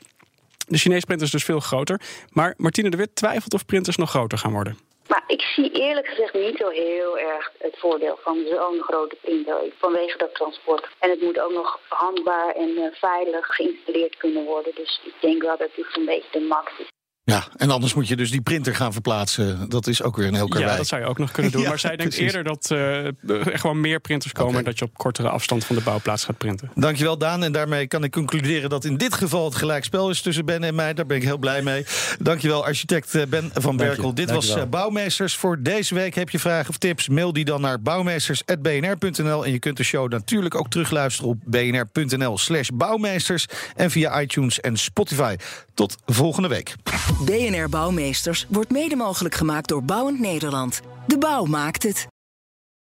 De 0.68 0.78
Chinese 0.78 1.06
printer 1.06 1.26
is 1.26 1.32
dus 1.32 1.44
veel 1.44 1.60
groter. 1.60 2.02
Maar 2.30 2.54
Martine 2.58 2.90
de 2.90 2.98
Wit 2.98 3.16
twijfelt 3.16 3.54
of 3.54 3.66
printers 3.66 3.98
nog 3.98 4.10
groter 4.10 4.38
gaan 4.38 4.52
worden. 4.52 4.78
Maar 5.08 5.24
ik 5.28 5.42
zie 5.42 5.72
eerlijk 5.72 6.08
gezegd 6.08 6.34
niet 6.34 6.58
zo 6.58 6.70
heel 6.70 7.20
erg 7.20 7.52
het 7.60 7.76
voordeel 7.80 8.20
van 8.22 8.46
zo'n 8.50 8.82
grote 8.82 9.16
printer 9.22 9.58
vanwege 9.78 10.18
dat 10.18 10.36
transport. 10.36 10.88
En 11.00 11.10
het 11.10 11.22
moet 11.22 11.40
ook 11.40 11.52
nog 11.52 11.80
handbaar 11.88 12.56
en 12.56 12.70
uh, 12.70 12.86
veilig 12.92 13.46
geïnstalleerd 13.46 14.18
kunnen 14.18 14.44
worden. 14.44 14.76
Dus 14.76 15.02
ik 15.04 15.14
denk 15.20 15.42
wel 15.42 15.58
dat 15.58 15.70
dit 15.76 15.86
een 15.98 16.06
beetje 16.06 16.40
de 16.40 16.40
max 16.40 16.72
is. 16.80 16.88
Ja, 17.26 17.48
en 17.58 17.70
anders 17.70 17.94
moet 17.94 18.08
je 18.08 18.16
dus 18.16 18.32
die 18.32 18.42
printer 18.42 18.76
gaan 18.76 18.92
verplaatsen. 18.92 19.70
Dat 19.70 19.88
is 19.88 20.04
ook 20.04 20.16
weer 20.16 20.28
een 20.28 20.34
heel 20.34 20.48
karwei. 20.48 20.72
Ja, 20.72 20.78
dat 20.78 20.88
zou 20.88 21.02
je 21.02 21.08
ook 21.08 21.18
nog 21.18 21.32
kunnen 21.32 21.52
doen. 21.52 21.62
Ja, 21.64 21.70
maar 21.70 21.80
zij 21.80 21.96
denkt 21.96 22.16
precies. 22.16 22.34
eerder 22.34 22.44
dat 22.44 22.70
uh, 22.72 23.06
er 23.06 23.60
gewoon 23.60 23.82
meer 23.82 24.00
printers 24.00 24.34
komen... 24.34 24.50
Okay. 24.50 24.64
en 24.64 24.70
dat 24.70 24.80
je 24.80 24.86
op 24.86 24.98
kortere 24.98 25.30
afstand 25.30 25.66
van 25.66 25.76
de 25.76 25.82
bouwplaats 25.82 26.24
gaat 26.24 26.38
printen. 26.38 26.72
Dankjewel, 26.76 27.18
Daan. 27.18 27.44
En 27.44 27.52
daarmee 27.52 27.88
kan 27.88 28.04
ik 28.04 28.12
concluderen 28.12 28.70
dat 28.70 28.86
in 28.86 28.98
dit 28.98 29.14
geval 29.14 29.46
het 29.46 29.56
gelijkspel 29.56 30.10
is 30.10 30.22
tussen 30.22 30.46
Ben 30.46 30.64
en 30.64 30.76
mij. 30.76 30.94
Daar 30.94 31.06
ben 31.06 31.18
ik 31.18 31.24
heel 31.24 31.38
blij 31.38 31.62
mee. 31.62 31.86
Dankjewel, 32.20 32.66
architect 32.66 33.16
eh, 33.16 33.26
Ben 33.26 33.52
van 33.54 33.78
Berkel. 33.78 34.14
Dit 34.14 34.32
was 34.32 34.58
uh, 34.58 34.64
Bouwmeesters 34.70 35.36
voor 35.36 35.62
deze 35.62 35.96
week. 35.96 36.16
Heb 36.16 36.30
je 36.30 36.40
vragen 36.40 36.70
of 36.70 36.78
tips? 36.78 37.10
Mail 37.10 37.34
die 37.34 37.46
dan 37.46 37.62
naar 37.62 37.82
bouwmeesters.bnr.nl. 37.82 39.46
En 39.46 39.52
je 39.52 39.60
kunt 39.60 39.78
de 39.78 39.84
show 39.84 40.12
natuurlijk 40.12 40.56
ook 40.56 40.70
terugluisteren 40.70 41.30
op 41.30 41.38
bnr.nl 41.46 42.38
slash 42.38 42.70
bouwmeesters. 42.74 43.46
En 43.76 43.92
via 43.92 44.22
iTunes 44.22 44.60
en 44.60 44.78
Spotify. 44.78 45.36
Tot 45.74 45.96
volgende 46.06 46.48
week. 46.48 46.76
BNR 47.20 47.70
Bouwmeesters 47.70 48.46
wordt 48.50 48.72
mede 48.72 48.96
mogelijk 48.96 49.36
gemaakt 49.36 49.68
door 49.68 49.84
Bouwend 49.84 50.20
Nederland. 50.20 50.82
De 51.08 51.18
bouw 51.18 51.46
maakt 51.46 51.84
het. 51.84 52.13